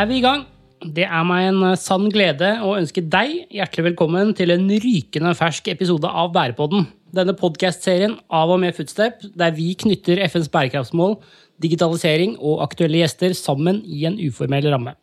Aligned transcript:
er 0.00 0.06
vi 0.08 0.20
i 0.20 0.24
gang. 0.24 0.46
Det 0.80 1.04
er 1.04 1.24
meg 1.28 1.50
en 1.50 1.64
eh, 1.66 1.76
sann 1.76 2.06
glede 2.12 2.54
å 2.64 2.72
ønske 2.78 3.02
deg 3.12 3.50
hjertelig 3.52 3.90
velkommen 3.90 4.30
til 4.38 4.52
en 4.54 4.64
rykende 4.80 5.34
fersk 5.36 5.66
episode 5.74 6.08
av 6.08 6.30
Bærepodden. 6.32 6.86
Denne 7.12 7.34
podkastserien 7.36 8.14
av 8.32 8.52
og 8.54 8.62
med 8.62 8.72
Footstep, 8.76 9.18
der 9.36 9.52
vi 9.52 9.74
knytter 9.76 10.22
FNs 10.24 10.48
bærekraftsmål, 10.54 11.18
digitalisering 11.60 12.38
og 12.38 12.62
aktuelle 12.64 13.02
gjester 13.02 13.34
sammen 13.36 13.82
i 13.84 14.06
en 14.08 14.16
uformell 14.22 14.70
ramme. 14.72 14.94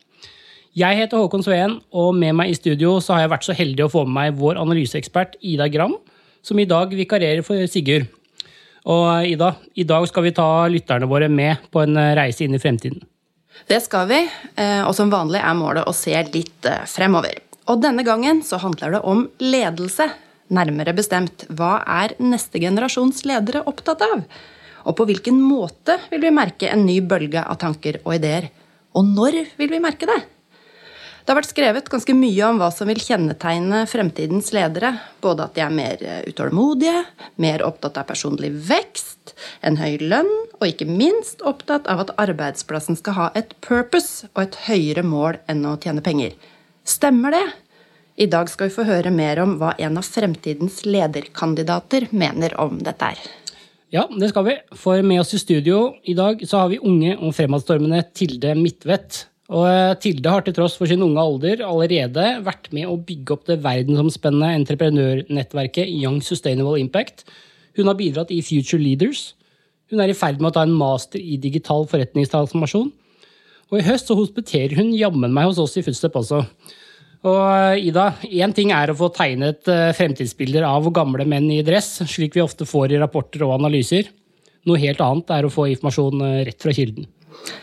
Jeg 0.78 0.98
heter 0.98 1.20
Håkon 1.20 1.46
Sveen, 1.46 1.76
og 1.94 2.10
med 2.18 2.34
meg 2.40 2.50
i 2.50 2.56
studio 2.58 2.96
har 3.12 3.22
jeg 3.22 3.32
vært 3.36 3.46
så 3.46 3.56
heldig 3.60 3.84
å 3.86 3.92
få 3.92 4.02
med 4.08 4.16
meg 4.16 4.40
vår 4.40 4.58
analyseekspert 4.64 5.36
Ida 5.46 5.68
Gram, 5.70 5.94
som 6.42 6.58
i 6.58 6.66
dag 6.66 6.90
vikarerer 6.90 7.46
for 7.46 7.70
Sigurd. 7.70 8.08
Og 8.88 9.30
Ida, 9.30 9.52
i 9.78 9.86
dag 9.86 10.08
skal 10.10 10.26
vi 10.26 10.34
ta 10.34 10.48
lytterne 10.72 11.10
våre 11.10 11.30
med 11.30 11.70
på 11.70 11.84
en 11.84 12.02
reise 12.18 12.48
inn 12.48 12.58
i 12.58 12.62
fremtiden. 12.62 13.06
Det 13.66 13.80
skal 13.82 14.06
vi, 14.08 14.20
eh, 14.56 14.82
og 14.86 14.94
som 14.96 15.10
vanlig 15.10 15.42
er 15.42 15.56
målet 15.58 15.88
å 15.88 15.96
se 15.96 16.14
litt 16.32 16.68
eh, 16.68 16.84
fremover. 16.86 17.40
Og 17.68 17.82
denne 17.82 18.04
gangen 18.06 18.40
så 18.46 18.60
handler 18.62 18.96
det 18.96 19.02
om 19.04 19.26
ledelse. 19.42 20.08
Nærmere 20.54 20.94
bestemt, 20.96 21.44
hva 21.52 21.82
er 21.84 22.14
neste 22.22 22.60
generasjons 22.62 23.26
ledere 23.28 23.66
opptatt 23.68 24.04
av? 24.06 24.22
Og 24.88 24.96
på 24.96 25.04
hvilken 25.10 25.40
måte 25.42 25.98
vil 26.08 26.22
vi 26.24 26.32
merke 26.32 26.70
en 26.72 26.86
ny 26.86 27.00
bølge 27.04 27.42
av 27.42 27.58
tanker 27.60 28.00
og 28.04 28.14
ideer? 28.16 28.48
Og 28.96 29.04
når 29.04 29.42
vil 29.58 29.74
vi 29.74 29.82
merke 29.84 30.08
det? 30.08 30.22
Det 31.28 31.34
har 31.34 31.42
vært 31.42 31.50
skrevet 31.52 31.88
ganske 31.92 32.14
mye 32.16 32.44
om 32.46 32.56
hva 32.56 32.70
som 32.72 32.88
vil 32.88 33.02
kjennetegne 33.04 33.82
fremtidens 33.84 34.46
ledere. 34.56 34.94
Både 35.20 35.44
at 35.44 35.58
de 35.58 35.60
er 35.60 35.74
mer 35.76 36.00
eh, 36.00 36.22
utålmodige, 36.24 37.02
mer 37.44 37.60
opptatt 37.66 37.98
av 38.00 38.06
personlig 38.08 38.48
vekst, 38.70 39.34
en 39.60 39.76
høy 39.76 39.98
lønn, 40.00 40.32
og 40.56 40.64
ikke 40.64 40.88
minst 40.88 41.44
opptatt 41.44 41.84
av 41.92 42.00
at 42.06 42.14
arbeidsplassen 42.24 42.96
skal 42.96 43.18
ha 43.18 43.28
et 43.36 43.52
purpose 43.60 44.32
og 44.32 44.46
et 44.46 44.58
høyere 44.70 45.04
mål 45.04 45.36
enn 45.52 45.68
å 45.68 45.76
tjene 45.76 46.00
penger. 46.08 46.32
Stemmer 46.88 47.36
det? 47.36 47.44
I 48.24 48.32
dag 48.32 48.48
skal 48.48 48.72
vi 48.72 48.78
få 48.80 48.88
høre 48.88 49.12
mer 49.12 49.44
om 49.44 49.58
hva 49.60 49.76
en 49.76 50.00
av 50.00 50.08
fremtidens 50.08 50.86
lederkandidater 50.88 52.08
mener 52.08 52.56
om 52.56 52.80
dette 52.80 53.12
her. 53.12 53.32
Ja, 53.92 54.08
det 54.08 54.32
skal 54.32 54.48
vi. 54.48 54.60
For 54.80 55.04
med 55.04 55.26
oss 55.26 55.36
i 55.36 55.44
studio 55.44 55.90
i 56.08 56.16
dag 56.16 56.40
så 56.48 56.64
har 56.64 56.72
vi 56.72 56.80
unge 56.80 57.18
og 57.20 57.36
fremadstormende 57.36 58.06
Tilde 58.16 58.56
Midtvedt. 58.56 59.26
Og 59.48 59.64
eh, 59.64 59.96
Tilde 60.02 60.32
har 60.32 60.44
til 60.44 60.56
tross 60.56 60.76
for 60.76 60.90
sin 60.90 61.02
unge 61.04 61.22
alder 61.22 61.64
allerede 61.64 62.26
vært 62.44 62.68
med 62.76 62.88
å 62.88 62.98
bygge 63.00 63.34
opp 63.34 63.46
det 63.48 63.62
verdensomspennende 63.64 64.52
entreprenørnettverket 64.60 65.88
Young 65.88 66.20
Sustainable 66.24 66.76
Impact. 66.80 67.24
Hun 67.78 67.88
har 67.88 67.96
bidratt 67.96 68.32
i 68.34 68.42
Future 68.44 68.80
Leaders. 68.82 69.32
Hun 69.88 70.02
er 70.04 70.12
i 70.12 70.16
ferd 70.16 70.42
med 70.42 70.50
å 70.50 70.56
ta 70.58 70.66
en 70.68 70.76
master 70.76 71.22
i 71.22 71.40
digital 71.40 71.88
forretningstransformasjon. 71.88 72.92
Og 73.72 73.80
i 73.80 73.86
høst 73.88 74.10
så 74.10 74.16
hospiterer 74.18 74.76
hun 74.76 74.92
jammen 74.96 75.32
meg 75.32 75.48
hos 75.48 75.60
oss 75.62 75.78
i 75.80 75.84
Footstep 75.86 76.20
også. 76.20 76.42
Og 77.28 77.40
eh, 77.48 77.88
Ida, 77.88 78.10
én 78.28 78.52
ting 78.54 78.74
er 78.76 78.92
å 78.92 79.00
få 79.00 79.08
tegnet 79.16 79.64
eh, 79.72 79.94
fremtidsbilder 79.96 80.68
av 80.68 80.92
gamle 80.92 81.24
menn 81.24 81.48
i 81.54 81.64
dress, 81.64 81.94
slik 82.04 82.36
vi 82.36 82.44
ofte 82.44 82.68
får 82.68 82.92
i 82.92 83.00
rapporter 83.00 83.48
og 83.48 83.56
analyser. 83.56 84.12
Noe 84.68 84.80
helt 84.84 85.00
annet 85.00 85.32
er 85.32 85.48
å 85.48 85.52
få 85.52 85.70
informasjon 85.72 86.20
rett 86.44 86.60
fra 86.60 86.76
kilden. 86.76 87.08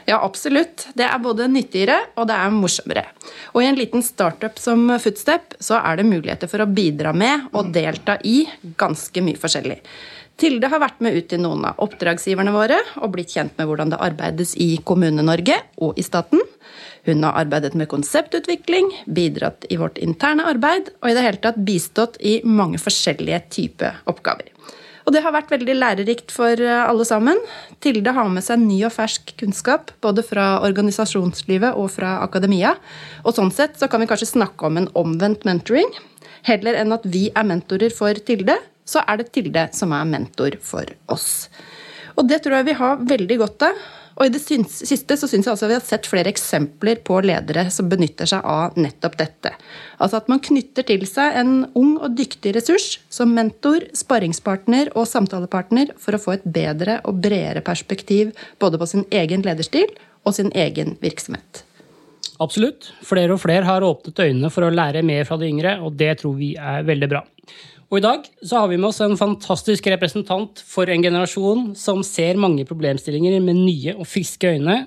Ja, 0.05 0.19
absolutt. 0.21 0.87
Det 0.93 1.05
er 1.07 1.21
både 1.21 1.47
nyttigere 1.51 1.97
og 2.15 2.27
det 2.29 2.35
er 2.37 2.53
morsommere. 2.53 3.05
Og 3.53 3.63
i 3.63 3.69
en 3.69 3.79
liten 3.79 4.03
startup 4.05 4.59
som 4.61 4.87
Footstep 5.01 5.57
så 5.63 5.79
er 5.81 5.99
det 5.99 6.07
muligheter 6.09 6.51
for 6.51 6.63
å 6.63 6.69
bidra 6.69 7.13
med 7.15 7.49
og 7.53 7.71
delta 7.75 8.19
i 8.23 8.43
ganske 8.77 9.23
mye 9.25 9.41
forskjellig. 9.41 9.79
Tilde 10.35 10.67
har 10.67 10.81
vært 10.83 10.99
med 10.99 11.15
ut 11.15 11.29
til 11.31 11.39
noen 11.39 11.63
av 11.69 11.79
oppdragsgiverne 11.83 12.51
våre 12.51 12.81
og 12.99 13.13
blitt 13.13 13.31
kjent 13.37 13.55
med 13.55 13.69
hvordan 13.69 13.93
det 13.93 14.01
arbeides 14.03 14.51
i 14.59 14.75
Kommune-Norge 14.83 15.61
og 15.85 15.95
i 15.99 16.03
staten. 16.03 16.43
Hun 17.05 17.23
har 17.23 17.37
arbeidet 17.39 17.75
med 17.77 17.87
konseptutvikling, 17.87 18.89
bidratt 19.05 19.67
i 19.69 19.77
vårt 19.79 20.01
interne 20.01 20.47
arbeid 20.49 20.91
og 20.99 21.07
i 21.07 21.15
det 21.15 21.23
hele 21.23 21.39
tatt 21.39 21.61
bistått 21.63 22.19
i 22.19 22.41
mange 22.43 22.81
forskjellige 22.81 23.45
typer 23.55 24.01
oppgaver. 24.11 24.51
Og 25.05 25.13
det 25.13 25.21
har 25.21 25.35
vært 25.35 25.51
veldig 25.53 25.75
lærerikt 25.77 26.33
for 26.33 26.57
eh, 26.57 26.81
alle 26.81 27.05
sammen. 27.05 27.39
Tilde 27.83 28.13
har 28.15 28.29
med 28.31 28.45
seg 28.45 28.61
ny 28.63 28.79
og 28.87 28.93
fersk 28.95 29.35
kunnskap, 29.39 29.93
både 30.01 30.25
fra 30.25 30.55
organisasjonslivet 30.65 31.77
og 31.77 31.91
fra 31.93 32.17
akademia. 32.25 32.73
Og 33.23 33.37
sånn 33.37 33.53
sett 33.53 33.77
så 33.79 33.89
kan 33.91 34.01
vi 34.01 34.09
kanskje 34.09 34.33
snakke 34.33 34.65
om 34.65 34.81
en 34.81 34.89
omvendt 34.97 35.45
mentoring. 35.45 35.91
Heller 36.45 36.77
enn 36.81 36.93
at 36.93 37.05
vi 37.09 37.27
er 37.33 37.45
mentorer 37.45 37.93
for 37.93 38.17
Tilde, 38.25 38.57
så 38.85 39.01
er 39.05 39.21
det 39.21 39.31
Tilde 39.33 39.67
som 39.77 39.93
er 39.97 40.09
mentor 40.09 40.57
for 40.65 40.89
oss. 41.13 41.47
Og 42.15 42.25
det 42.29 42.41
tror 42.41 42.59
jeg 42.59 42.69
vi 42.71 42.79
har 42.81 43.05
veldig 43.05 43.39
godt 43.41 43.69
av. 43.69 43.85
Og 44.15 44.29
i 44.29 44.31
det 44.31 44.39
siste 44.39 45.17
så 45.19 45.27
syns 45.27 45.43
jeg 45.43 45.51
altså 45.51 45.67
vi 45.67 45.75
har 45.75 45.83
sett 45.83 46.07
flere 46.07 46.31
eksempler 46.31 47.01
på 47.03 47.17
ledere 47.25 47.65
som 47.73 47.89
benytter 47.91 48.29
seg 48.31 48.47
av 48.47 48.77
nettopp 48.79 49.17
dette. 49.19 49.51
Altså 49.99 50.21
at 50.21 50.31
man 50.31 50.39
knytter 50.43 50.87
til 50.87 51.03
seg 51.09 51.35
en 51.41 51.53
ung 51.75 51.97
og 51.97 52.15
dyktig 52.15 52.55
ressurs 52.55 53.01
som 53.11 53.35
mentor, 53.35 53.83
sparringspartner 53.91 54.93
og 54.95 55.09
samtalepartner 55.11 55.91
for 55.99 56.15
å 56.15 56.21
få 56.21 56.37
et 56.37 56.47
bedre 56.47 57.01
og 57.03 57.19
bredere 57.25 57.63
perspektiv 57.65 58.31
både 58.63 58.79
på 58.79 58.87
sin 58.93 59.07
egen 59.11 59.43
lederstil 59.43 59.91
og 60.23 60.37
sin 60.39 60.51
egen 60.55 60.95
virksomhet. 61.03 61.65
Absolutt. 62.39 62.89
Flere 63.05 63.35
og 63.35 63.43
flere 63.43 63.67
har 63.67 63.83
åpnet 63.85 64.19
øynene 64.19 64.51
for 64.51 64.67
å 64.67 64.73
lære 64.73 65.03
mer 65.07 65.27
fra 65.27 65.37
de 65.39 65.47
yngre, 65.47 65.77
og 65.83 65.95
det 65.99 66.17
tror 66.19 66.35
vi 66.39 66.55
er 66.59 66.83
veldig 66.87 67.11
bra. 67.11 67.21
Og 67.93 67.99
i 67.99 68.03
dag 68.03 68.25
så 68.41 68.63
har 68.63 68.69
vi 68.71 68.79
med 68.79 68.89
oss 68.89 69.01
en 69.05 69.17
fantastisk 69.19 69.85
representant 69.93 70.61
for 70.65 70.89
en 70.89 71.03
generasjon 71.05 71.67
som 71.77 72.01
ser 72.05 72.39
mange 72.41 72.65
problemstillinger 72.65 73.37
med 73.45 73.59
nye 73.61 73.93
og 73.93 74.07
friske 74.09 74.55
øyne. 74.55 74.79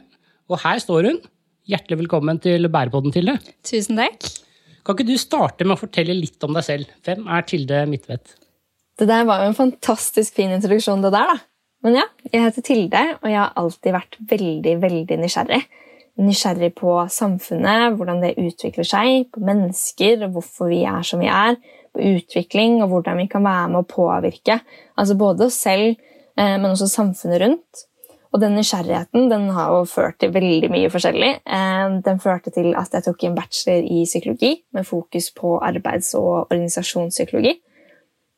Og 0.50 0.58
her 0.64 0.82
står 0.82 1.10
hun. 1.12 1.20
Hjertelig 1.68 2.00
velkommen 2.00 2.40
til 2.42 2.66
Bærepodden, 2.72 3.12
Tilde. 3.14 3.36
Tusen 3.66 4.00
takk. 4.00 4.26
Kan 4.82 4.96
ikke 4.96 5.06
du 5.10 5.18
starte 5.20 5.66
med 5.66 5.76
å 5.76 5.82
fortelle 5.82 6.16
litt 6.16 6.42
om 6.46 6.56
deg 6.56 6.64
selv? 6.64 6.90
Hvem 7.06 7.26
er 7.28 7.46
Tilde 7.46 7.82
Midtvedt? 7.90 8.34
Det 8.98 9.06
der 9.06 9.26
var 9.28 9.44
jo 9.44 9.52
en 9.52 9.58
fantastisk 9.58 10.34
fin 10.40 10.50
introduksjon, 10.56 11.04
det 11.04 11.12
der, 11.14 11.36
da. 11.36 11.38
Men 11.86 12.00
ja, 12.00 12.06
jeg 12.32 12.42
heter 12.48 12.64
Tilde, 12.66 13.02
og 13.20 13.28
jeg 13.30 13.38
har 13.38 13.52
alltid 13.60 13.94
vært 13.94 14.18
veldig, 14.32 14.72
veldig 14.82 15.18
nysgjerrig. 15.20 15.60
Nysgjerrig 16.18 16.72
på 16.74 16.96
samfunnet, 17.14 17.94
hvordan 17.94 18.22
det 18.24 18.34
utvikler 18.42 18.86
seg, 18.86 19.28
på 19.30 19.42
mennesker, 19.46 20.24
hvorfor 20.34 20.72
vi 20.72 20.80
er 20.82 21.04
som 21.06 21.22
vi 21.22 21.28
er 21.30 21.54
på 21.94 22.02
utvikling 22.16 22.80
og 22.82 22.90
hvordan 22.92 23.20
vi 23.22 23.28
kan 23.30 23.44
være 23.46 23.68
med 23.72 23.84
å 23.84 23.88
påvirke 23.88 24.58
altså 24.98 25.14
både 25.18 25.46
oss 25.46 25.60
selv, 25.62 25.94
eh, 26.38 26.56
men 26.56 26.72
også 26.72 26.90
samfunnet 26.90 27.42
rundt. 27.44 27.84
Og 28.34 28.42
den 28.42 28.58
nysgjerrigheten 28.58 29.30
den 29.30 29.46
har 29.56 29.70
jo 29.72 29.86
ført 29.88 30.18
til 30.20 30.34
veldig 30.34 30.68
mye 30.74 30.90
forskjellig. 30.92 31.30
Eh, 31.46 31.86
den 32.04 32.20
førte 32.20 32.52
til 32.52 32.74
at 32.76 32.92
jeg 32.92 33.06
tok 33.06 33.24
en 33.24 33.38
bachelor 33.38 33.86
i 33.86 34.04
psykologi 34.04 34.52
med 34.74 34.90
fokus 34.90 35.30
på 35.38 35.56
arbeids- 35.62 36.14
og 36.18 36.50
organisasjonspsykologi. 36.50 37.54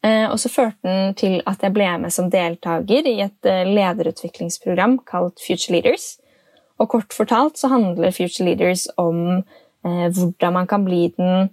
Eh, 0.05 0.27
og 0.31 0.39
så 0.41 0.53
førte 0.53 0.85
den 0.85 1.15
til 1.17 1.41
at 1.49 1.65
jeg 1.65 1.73
ble 1.73 1.91
med 2.05 2.13
som 2.13 2.31
deltaker 2.31 3.09
i 3.09 3.23
et 3.25 3.55
lederutviklingsprogram 3.73 5.01
kalt 5.09 5.41
Future 5.41 5.81
Leaders. 5.81 6.20
Og 6.81 6.89
kort 6.89 7.13
fortalt 7.13 7.61
så 7.61 7.69
handler 7.73 8.15
Future 8.17 8.49
Leaders 8.49 8.87
om 9.01 9.43
hvordan 9.81 10.53
man 10.53 10.67
kan 10.69 10.83
bli 10.85 11.07
den 11.17 11.47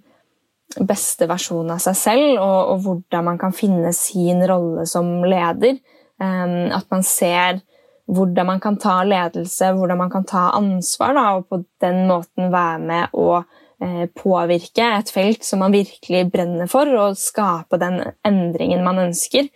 beste 0.76 1.28
versjonen 1.28 1.72
av 1.76 1.80
seg 1.82 1.96
selv, 1.96 2.26
og, 2.42 2.58
og, 2.72 2.82
hvordan 2.84 3.24
man 3.30 3.38
kan 3.40 3.54
finne 3.56 3.92
sin 3.96 4.42
rolle 4.48 4.84
som 4.88 5.22
leder. 5.24 5.78
Um, 6.18 6.68
at 6.74 6.88
man 6.90 7.04
ser 7.06 7.60
hvordan 8.08 8.48
man 8.48 8.60
kan 8.60 8.78
ta 8.80 9.00
ledelse, 9.04 9.72
hvordan 9.76 10.00
man 10.00 10.10
kan 10.12 10.24
ta 10.28 10.48
ansvar, 10.56 11.14
da, 11.16 11.24
og 11.38 11.48
på 11.48 11.60
den 11.84 12.06
måten 12.08 12.48
være 12.52 12.78
med 12.80 13.16
å 13.20 13.42
eh, 13.84 14.06
påvirke 14.16 14.86
et 14.96 15.12
felt 15.12 15.44
som 15.44 15.60
man 15.60 15.74
virkelig 15.76 16.22
brenner 16.32 16.70
for, 16.72 16.88
og 16.96 17.18
skape 17.20 17.76
den 17.80 18.00
endringen 18.26 18.80
man 18.86 19.02
ønsker. 19.02 19.50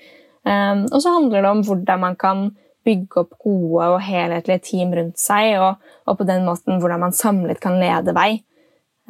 Um, 0.45 0.85
og 0.91 0.99
så 1.01 1.15
handler 1.17 1.41
det 1.41 1.53
om 1.55 1.65
hvordan 1.65 2.05
man 2.05 2.19
kan 2.21 2.45
bygge 2.87 3.23
opp 3.23 3.37
gode 3.43 3.91
og 3.95 4.01
helhetlige 4.05 4.65
team 4.69 4.95
rundt 4.97 5.21
seg, 5.21 5.57
og, 5.63 5.93
og 6.09 6.19
på 6.19 6.27
den 6.29 6.47
måten 6.49 6.81
hvordan 6.83 7.03
man 7.05 7.17
samlet 7.17 7.61
kan 7.63 7.79
lede 7.81 8.15
vei. 8.17 8.43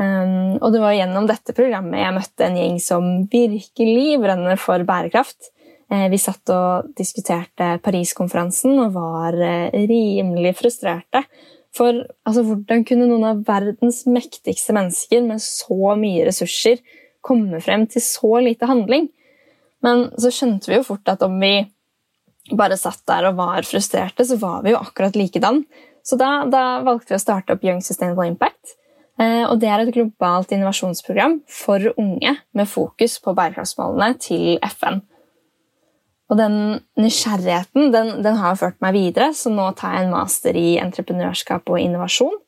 Um, 0.01 0.57
og 0.57 0.71
det 0.73 0.81
var 0.81 0.95
gjennom 0.97 1.27
dette 1.29 1.53
programmet 1.53 2.01
jeg 2.01 2.15
møtte 2.17 2.47
en 2.47 2.55
gjeng 2.57 2.79
som 2.81 3.09
virkelig 3.33 4.21
brenner 4.23 4.61
for 4.61 4.85
bærekraft. 4.89 5.53
Uh, 5.93 6.09
vi 6.13 6.21
satt 6.21 6.49
og 6.55 6.93
diskuterte 6.99 7.75
Paris-konferansen 7.85 8.79
og 8.87 8.95
var 8.97 9.37
uh, 9.37 9.69
rimelig 9.77 10.55
frustrerte. 10.63 11.27
For 11.77 12.03
altså, 12.29 12.45
hvordan 12.45 12.85
kunne 12.89 13.09
noen 13.09 13.29
av 13.31 13.45
verdens 13.49 14.03
mektigste 14.09 14.75
mennesker 14.77 15.25
med 15.25 15.41
så 15.45 15.95
mye 15.97 16.27
ressurser 16.29 16.81
komme 17.25 17.61
frem 17.65 17.87
til 17.89 18.05
så 18.05 18.41
lite 18.45 18.69
handling? 18.69 19.09
Men 19.83 20.09
så 20.21 20.33
skjønte 20.33 20.71
vi 20.71 20.79
jo 20.79 20.87
fort 20.87 21.09
at 21.11 21.25
om 21.27 21.39
vi 21.43 21.55
bare 22.59 22.79
satt 22.81 23.03
der 23.09 23.31
og 23.31 23.39
var 23.41 23.67
frustrerte, 23.69 24.27
så 24.27 24.39
var 24.41 24.63
vi 24.65 24.75
jo 24.75 24.81
akkurat 24.83 25.17
likedan. 25.19 25.63
Så 26.03 26.19
da, 26.19 26.43
da 26.51 26.83
valgte 26.87 27.15
vi 27.15 27.19
å 27.19 27.23
starte 27.23 27.55
opp 27.55 27.65
Young 27.67 27.83
Sustainable 27.85 28.27
Impact. 28.31 28.77
Eh, 29.21 29.45
og 29.47 29.59
det 29.63 29.71
er 29.71 29.85
et 29.85 29.95
globalt 29.95 30.53
innovasjonsprogram 30.55 31.41
for 31.51 31.93
unge 31.95 32.37
med 32.57 32.71
fokus 32.71 33.19
på 33.23 33.35
bærekraftsmålene 33.37 34.19
til 34.23 34.57
FN. 34.73 35.03
Og 36.33 36.39
den 36.41 36.57
nysgjerrigheten 36.97 37.91
den, 37.93 38.15
den 38.25 38.39
har 38.41 38.57
ført 38.57 38.81
meg 38.83 38.97
videre, 38.97 39.33
så 39.37 39.53
nå 39.53 39.69
tar 39.77 39.99
jeg 39.99 40.07
en 40.07 40.15
master 40.15 40.57
i 40.57 40.79
entreprenørskap 40.81 41.69
og 41.69 41.81
innovasjon 41.83 42.39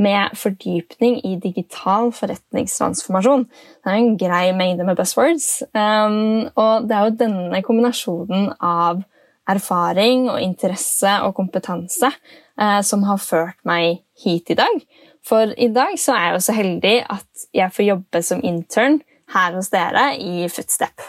med 0.00 0.32
fordypning 0.38 1.20
i 1.28 1.36
digital 1.38 2.08
forretningstransformasjon. 2.16 3.44
Det 3.84 3.92
er 3.92 3.98
en 3.98 4.16
grei 4.18 4.46
mengde 4.56 4.86
med 4.88 4.96
buzzwords. 4.98 5.62
Um, 5.70 6.48
og 6.58 6.88
det 6.88 6.96
er 6.96 7.04
jo 7.04 7.18
denne 7.20 7.60
kombinasjonen 7.62 8.48
av 8.58 9.04
erfaring 9.50 10.28
og 10.32 10.40
interesse 10.42 11.10
og 11.24 11.34
kompetanse 11.36 12.10
eh, 12.10 12.80
som 12.86 13.04
har 13.08 13.20
ført 13.22 13.58
meg 13.68 14.02
hit 14.24 14.52
i 14.54 14.58
dag. 14.58 14.84
For 15.24 15.54
i 15.56 15.70
dag 15.72 15.96
så 16.00 16.14
er 16.16 16.26
jeg 16.26 16.36
jo 16.36 16.44
så 16.46 16.56
heldig 16.56 16.94
at 17.16 17.48
jeg 17.56 17.74
får 17.74 17.88
jobbe 17.88 18.22
som 18.24 18.44
intern 18.44 19.00
her 19.34 19.56
hos 19.56 19.70
dere 19.72 20.10
i 20.20 20.48
Footstep. 20.52 21.04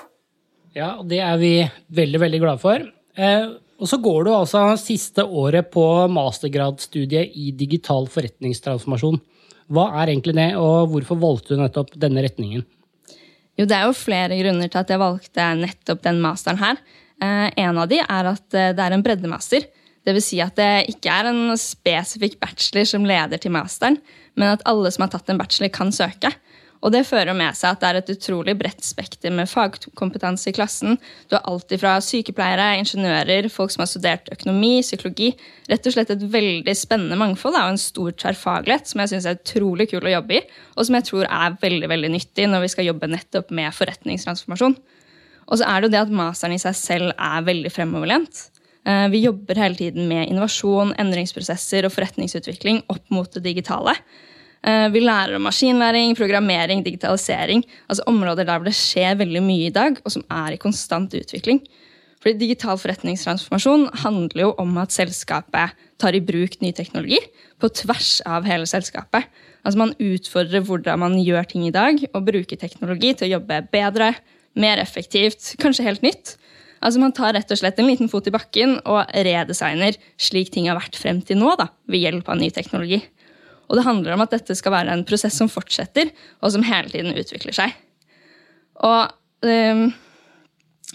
Ja, 0.75 0.95
og 0.99 1.07
det 1.11 1.21
er 1.23 1.37
vi 1.39 1.53
veldig, 1.95 2.19
veldig 2.23 2.41
glade 2.43 2.63
for. 2.63 2.83
Eh, 3.15 3.47
og 3.75 3.91
så 3.91 3.99
går 3.99 4.27
du 4.27 4.31
altså 4.31 4.63
siste 4.79 5.23
året 5.23 5.67
på 5.71 5.83
mastergradsstudiet 6.11 7.35
i 7.35 7.51
digital 7.55 8.07
forretningstransformasjon. 8.11 9.19
Hva 9.75 9.89
er 9.99 10.11
egentlig 10.11 10.35
det, 10.37 10.51
og 10.59 10.91
hvorfor 10.93 11.19
valgte 11.19 11.55
du 11.55 11.63
nettopp 11.63 11.95
denne 11.99 12.23
retningen? 12.23 12.63
Jo, 13.55 13.65
det 13.65 13.75
er 13.75 13.87
jo 13.87 13.95
flere 13.97 14.37
grunner 14.39 14.69
til 14.71 14.81
at 14.81 14.91
jeg 14.91 15.01
valgte 15.01 15.47
nettopp 15.59 16.03
den 16.03 16.21
masteren 16.23 16.59
her. 16.59 16.79
Eh, 17.23 17.49
en 17.65 17.77
av 17.79 17.89
de 17.91 18.01
er 18.03 18.31
at 18.31 18.57
eh, 18.57 18.73
det 18.75 18.85
er 18.85 18.95
en 18.95 19.05
breddemaster. 19.05 19.67
Dvs. 20.05 20.27
Si 20.27 20.41
at 20.43 20.57
det 20.59 20.85
ikke 20.93 21.13
er 21.13 21.31
en 21.31 21.55
spesifikk 21.57 22.37
bachelor 22.41 22.85
som 22.89 23.07
leder 23.07 23.41
til 23.41 23.53
masteren, 23.55 23.97
men 24.37 24.53
at 24.53 24.65
alle 24.69 24.91
som 24.93 25.05
har 25.05 25.15
tatt 25.15 25.31
en 25.31 25.39
bachelor, 25.39 25.71
kan 25.73 25.93
søke. 25.95 26.33
Og 26.85 26.91
det 26.93 27.05
fører 27.07 27.33
med 27.33 27.55
seg 27.57 27.73
at 27.73 27.81
det 27.81 27.87
er 27.87 27.97
et 27.97 28.09
utrolig 28.13 28.53
bredt 28.59 28.83
spekter 28.85 29.33
med 29.33 29.49
fagkompetanse 29.49 30.51
i 30.51 30.53
klassen. 30.53 30.99
Du 31.25 31.33
har 31.33 31.45
alltid 31.49 31.81
fra 31.81 31.95
sykepleiere, 32.03 32.75
ingeniører, 32.83 33.47
folk 33.49 33.73
som 33.73 33.81
har 33.81 33.89
studert 33.89 34.29
økonomi, 34.35 34.83
psykologi. 34.85 35.31
Rett 35.71 35.89
og 35.89 35.95
slett 35.95 36.13
et 36.13 36.27
veldig 36.35 36.75
spennende 36.77 37.17
mangfold 37.17 37.57
og 37.57 37.71
en 37.71 37.81
stor 37.81 38.13
tverrfaglighet 38.21 38.91
som 38.91 39.01
jeg 39.01 39.15
syns 39.15 39.29
er 39.31 39.39
utrolig 39.39 39.89
kul 39.89 40.05
å 40.05 40.13
jobbe 40.13 40.37
i, 40.37 40.43
og 40.75 40.85
som 40.85 40.99
jeg 40.99 41.09
tror 41.09 41.25
er 41.25 41.57
veldig 41.63 41.89
veldig 41.89 42.13
nyttig 42.19 42.45
når 42.51 42.67
vi 42.67 42.73
skal 42.75 42.91
jobbe 42.91 43.09
nettopp 43.15 43.49
med 43.55 43.73
forretningstransformasjon. 43.73 44.77
Og 45.45 45.59
så 45.59 45.67
er 45.69 45.81
det 45.81 45.89
jo 45.89 45.95
det 45.95 46.03
at 46.07 46.13
masteren 46.13 46.55
i 46.55 46.61
seg 46.61 46.77
selv 46.77 47.11
er 47.13 47.45
veldig 47.45 47.71
fremoverlent. 47.73 48.47
Eh, 48.85 49.07
vi 49.13 49.23
jobber 49.25 49.59
hele 49.61 49.77
tiden 49.77 50.07
med 50.09 50.29
innovasjon, 50.29 50.93
endringsprosesser 51.01 51.87
og 51.87 51.93
forretningsutvikling 51.93 52.83
opp 52.93 53.05
mot 53.13 53.29
det 53.33 53.43
digitale. 53.45 53.95
Eh, 54.65 54.87
vi 54.93 55.01
lærer 55.03 55.37
om 55.37 55.45
maskinlæring, 55.45 56.15
programmering, 56.17 56.83
digitalisering. 56.85 57.63
altså 57.89 58.03
Områder 58.07 58.45
der 58.45 58.59
det 58.65 58.73
skjer 58.73 59.17
veldig 59.17 59.41
mye 59.41 59.67
i 59.67 59.73
dag, 59.73 59.97
og 60.05 60.11
som 60.11 60.23
er 60.29 60.53
i 60.53 60.61
konstant 60.61 61.13
utvikling. 61.13 61.61
Fordi 62.21 62.39
Digital 62.41 62.77
forretningstransformasjon 62.81 63.89
handler 64.01 64.47
jo 64.47 64.53
om 64.57 64.77
at 64.81 64.93
selskapet 64.93 65.75
tar 66.01 66.15
i 66.17 66.23
bruk 66.25 66.57
ny 66.61 66.71
teknologi 66.73 67.19
på 67.61 67.69
tvers 67.69 68.17
av 68.25 68.47
hele 68.49 68.65
selskapet. 68.65 69.27
Altså 69.61 69.77
Man 69.77 69.93
utfordrer 70.01 70.65
hvordan 70.65 70.99
man 70.99 71.19
gjør 71.21 71.43
ting 71.43 71.67
i 71.67 71.73
dag, 71.73 72.01
og 72.13 72.25
bruker 72.25 72.57
teknologi 72.57 73.13
til 73.13 73.27
å 73.27 73.37
jobbe 73.37 73.61
bedre, 73.69 74.15
mer 74.59 74.81
effektivt, 74.81 75.53
kanskje 75.61 75.87
helt 75.87 76.05
nytt. 76.05 76.35
Altså 76.85 77.01
Man 77.01 77.15
tar 77.15 77.33
rett 77.35 77.51
og 77.51 77.59
slett 77.59 77.79
en 77.81 77.89
liten 77.89 78.09
fot 78.11 78.27
i 78.29 78.33
bakken 78.33 78.77
og 78.83 79.09
redesigner 79.25 79.97
slik 80.21 80.51
ting 80.53 80.69
har 80.69 80.77
vært 80.77 80.97
frem 80.99 81.21
til 81.25 81.39
nå, 81.41 81.55
da, 81.59 81.69
ved 81.89 82.03
hjelp 82.03 82.29
av 82.29 82.39
ny 82.39 82.51
teknologi. 82.53 83.01
Og 83.65 83.79
det 83.79 83.85
handler 83.87 84.13
om 84.13 84.23
at 84.25 84.33
dette 84.35 84.55
skal 84.57 84.75
være 84.75 84.93
en 84.93 85.05
prosess 85.07 85.37
som 85.39 85.49
fortsetter, 85.49 86.11
og 86.43 86.53
som 86.53 86.65
hele 86.67 86.91
tiden 86.91 87.17
utvikler 87.17 87.55
seg. 87.57 87.73
Og 88.85 89.47
øh, 89.47 89.87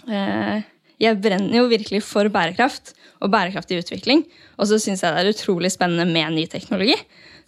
øh, 0.07 0.61
jeg 1.01 1.19
brenner 1.23 1.57
jo 1.57 1.67
virkelig 1.71 2.03
for 2.05 2.29
bærekraft 2.31 2.93
og 3.19 3.31
bærekraftig 3.33 3.81
utvikling. 3.81 4.23
Og 4.57 4.69
så 4.69 4.79
syns 4.79 5.03
jeg 5.03 5.15
det 5.15 5.23
er 5.25 5.33
utrolig 5.33 5.73
spennende 5.73 6.05
med 6.07 6.37
ny 6.37 6.45
teknologi. 6.49 6.95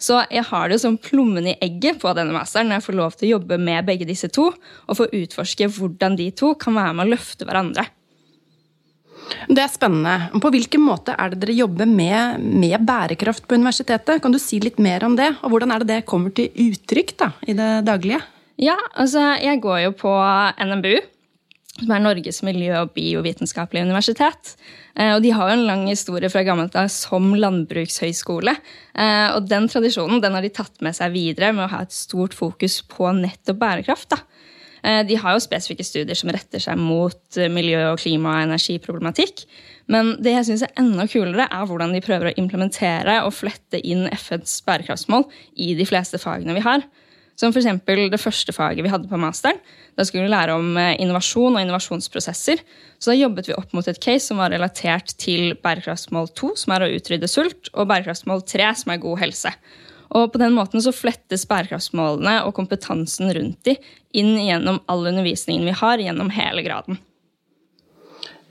Så 0.04 0.20
jeg 0.32 0.44
har 0.50 0.68
det 0.68 0.80
som 0.82 0.98
plommen 1.00 1.46
i 1.48 1.56
egget 1.64 2.00
på 2.02 2.12
denne 2.16 2.34
masteren 2.36 2.68
når 2.68 2.80
jeg 2.80 2.86
får 2.88 2.98
lov 2.98 3.16
til 3.16 3.28
å 3.28 3.34
jobbe 3.36 3.58
med 3.62 3.86
begge 3.88 4.08
disse 4.08 4.28
to, 4.32 4.50
og 4.52 4.98
få 4.98 5.08
utforske 5.08 5.70
hvordan 5.78 6.18
de 6.20 6.30
to 6.36 6.52
kan 6.60 6.76
være 6.76 6.96
med 6.96 7.06
å 7.06 7.14
løfte 7.14 7.48
hverandre. 7.48 7.86
Det 9.48 9.62
er 9.62 9.72
spennende. 9.72 10.28
På 10.42 10.50
hvilken 10.52 10.82
måte 10.84 11.14
er 11.16 11.32
det 11.32 11.40
dere 11.42 11.56
jobber 11.56 11.88
med, 11.88 12.44
med, 12.44 12.76
bærekraft 12.84 13.46
på 13.48 13.56
universitetet? 13.56 14.20
Kan 14.22 14.34
du 14.34 14.40
si 14.42 14.60
litt 14.62 14.80
mer 14.82 15.06
om 15.06 15.16
det? 15.16 15.30
Og 15.42 15.54
hvordan 15.54 15.72
er 15.72 15.82
det 15.82 15.90
det 15.90 16.08
kommer 16.08 16.34
til 16.36 16.52
uttrykk 16.66 17.14
da, 17.20 17.30
i 17.48 17.56
det 17.56 17.70
daglige? 17.88 18.20
Ja, 18.60 18.76
altså 18.92 19.32
jeg 19.42 19.62
går 19.64 19.80
jo 19.86 19.94
på 20.04 20.12
NMBU, 20.60 21.00
som 21.84 21.94
er 21.94 22.02
Norges 22.02 22.42
miljø- 22.46 22.80
og 22.80 22.92
biovitenskapelige 22.96 23.86
universitet. 23.86 24.54
Eh, 24.96 25.14
og 25.14 25.22
de 25.24 25.32
har 25.34 25.50
jo 25.50 25.56
en 25.58 25.66
lang 25.68 25.86
historie 25.88 26.30
fra 26.32 26.44
gammelt 26.46 26.76
av 26.78 26.88
som 26.92 27.32
landbrukshøyskole. 27.38 28.56
Eh, 28.94 29.28
og 29.34 29.48
den 29.50 29.68
tradisjonen 29.70 30.22
den 30.22 30.36
har 30.36 30.44
de 30.44 30.52
tatt 30.54 30.80
med 30.84 30.96
seg 30.96 31.14
videre 31.14 31.52
med 31.52 31.66
å 31.66 31.72
ha 31.74 31.82
et 31.84 31.94
stort 31.94 32.36
fokus 32.36 32.80
på 32.88 33.12
nettopp 33.16 33.60
bærekraft. 33.60 34.08
da. 34.14 34.22
Eh, 34.84 35.02
de 35.06 35.16
har 35.16 35.32
jo 35.32 35.40
spesifikke 35.40 35.84
studier 35.84 36.14
som 36.14 36.30
retter 36.30 36.60
seg 36.60 36.76
mot 36.76 37.38
miljø- 37.48 37.92
og 37.92 37.98
klima- 37.98 38.36
og 38.36 38.50
energiproblematikk. 38.50 39.46
Men 39.86 40.16
det 40.20 40.32
jeg 40.32 40.44
synes 40.44 40.62
er 40.62 40.76
enda 40.80 41.06
kulere, 41.06 41.48
er 41.50 41.66
hvordan 41.66 41.92
de 41.92 42.00
prøver 42.00 42.30
å 42.30 42.36
implementere 42.40 43.22
og 43.24 43.32
flette 43.32 43.80
inn 43.84 44.08
FNs 44.12 44.62
bærekraftsmål 44.64 45.26
i 45.56 45.74
de 45.74 45.84
fleste 45.84 46.20
fagene 46.20 46.54
vi 46.54 46.60
har. 46.60 46.84
Som 47.38 47.50
f.eks. 47.50 47.66
det 47.86 48.20
første 48.22 48.54
faget 48.54 48.84
vi 48.84 48.90
hadde 48.92 49.10
på 49.10 49.18
masteren. 49.18 49.58
Da 49.98 50.06
skulle 50.06 50.26
vi 50.26 50.32
lære 50.32 50.54
om 50.54 50.76
eh, 50.78 50.94
innovasjon 51.02 51.56
og 51.56 51.62
innovasjonsprosesser. 51.62 52.62
Så 52.98 53.10
da 53.10 53.16
jobbet 53.18 53.48
vi 53.50 53.56
opp 53.56 53.74
mot 53.74 53.88
et 53.90 53.98
case 54.02 54.28
som 54.28 54.42
var 54.42 54.54
relatert 54.54 55.16
til 55.20 55.56
bærekraftsmål 55.62 56.30
2, 56.38 56.52
som 56.62 56.74
er 56.76 56.86
å 56.86 56.92
utrydde 56.94 57.30
sult, 57.30 57.72
og 57.74 57.90
bærekraftsmål 57.90 58.44
3, 58.50 58.70
som 58.82 58.94
er 58.94 59.02
god 59.02 59.22
helse. 59.24 59.54
Og 60.14 60.30
på 60.30 60.38
den 60.38 60.54
måten 60.54 60.82
så 60.82 60.94
flettes 60.94 61.46
bærekraftsmålene 61.50 62.40
og 62.46 62.54
kompetansen 62.54 63.32
rundt 63.34 63.64
de 63.66 63.74
inn 64.14 64.36
gjennom 64.38 64.78
all 64.90 65.02
undervisningen 65.10 65.66
vi 65.66 65.74
har 65.80 66.02
gjennom 66.02 66.30
hele 66.34 66.62
graden. 66.66 67.00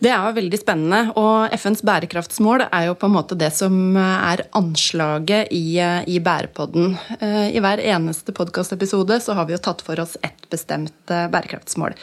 Det 0.04 0.12
er 0.12 0.36
veldig 0.36 0.58
spennende, 0.60 1.14
og 1.16 1.54
FNs 1.56 1.84
bærekraftsmål 1.88 2.66
er 2.66 2.90
jo 2.90 2.96
på 3.00 3.08
en 3.08 3.14
måte 3.16 3.38
det 3.40 3.54
som 3.56 3.96
er 3.96 4.44
anslaget 4.58 5.54
i, 5.56 5.78
i 5.80 6.18
Bærepodden. 6.20 6.98
I 7.24 7.62
hver 7.64 7.80
eneste 7.80 8.36
podkastepisode 8.36 9.22
så 9.24 9.38
har 9.38 9.48
vi 9.48 9.56
jo 9.56 9.62
tatt 9.64 9.84
for 9.86 10.04
oss 10.04 10.18
ett 10.20 10.50
bestemt 10.52 11.08
bærekraftsmål. 11.08 11.96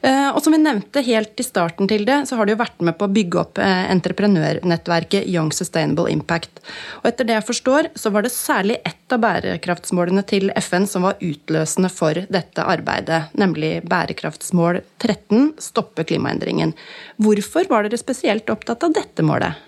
Eh, 0.00 0.28
og 0.32 0.40
som 0.40 0.54
vi 0.54 0.60
nevnte 0.62 1.02
helt 1.04 1.40
i 1.40 1.44
starten 1.44 1.88
til 1.90 2.06
det, 2.08 2.22
så 2.28 2.38
har 2.38 2.48
du 2.48 2.54
jo 2.54 2.60
vært 2.60 2.80
med 2.84 2.96
på 2.96 3.04
å 3.04 3.12
bygge 3.12 3.40
opp 3.42 3.60
eh, 3.60 3.82
entreprenørnettverket 3.92 5.28
Young 5.28 5.50
Sustainable 5.52 6.08
Impact. 6.12 6.62
Og 7.02 7.10
etter 7.10 7.28
det 7.28 7.36
jeg 7.36 7.46
forstår, 7.50 7.90
så 8.00 8.12
var 8.14 8.24
det 8.24 8.32
særlig 8.32 8.78
ett 8.80 9.12
av 9.12 9.20
bærekraftsmålene 9.26 10.24
til 10.30 10.48
FN 10.56 10.88
som 10.88 11.04
var 11.04 11.20
utløsende 11.20 11.90
for 11.92 12.22
dette 12.32 12.64
arbeidet, 12.64 13.26
nemlig 13.40 13.74
bærekraftsmål 13.90 14.80
13, 15.02 15.52
stoppe 15.60 16.06
klimaendringen. 16.08 16.72
Hvorfor 17.20 17.68
var 17.68 17.84
dere 17.84 18.00
spesielt 18.00 18.48
opptatt 18.52 18.88
av 18.88 18.96
dette 18.96 19.26
målet? 19.26 19.66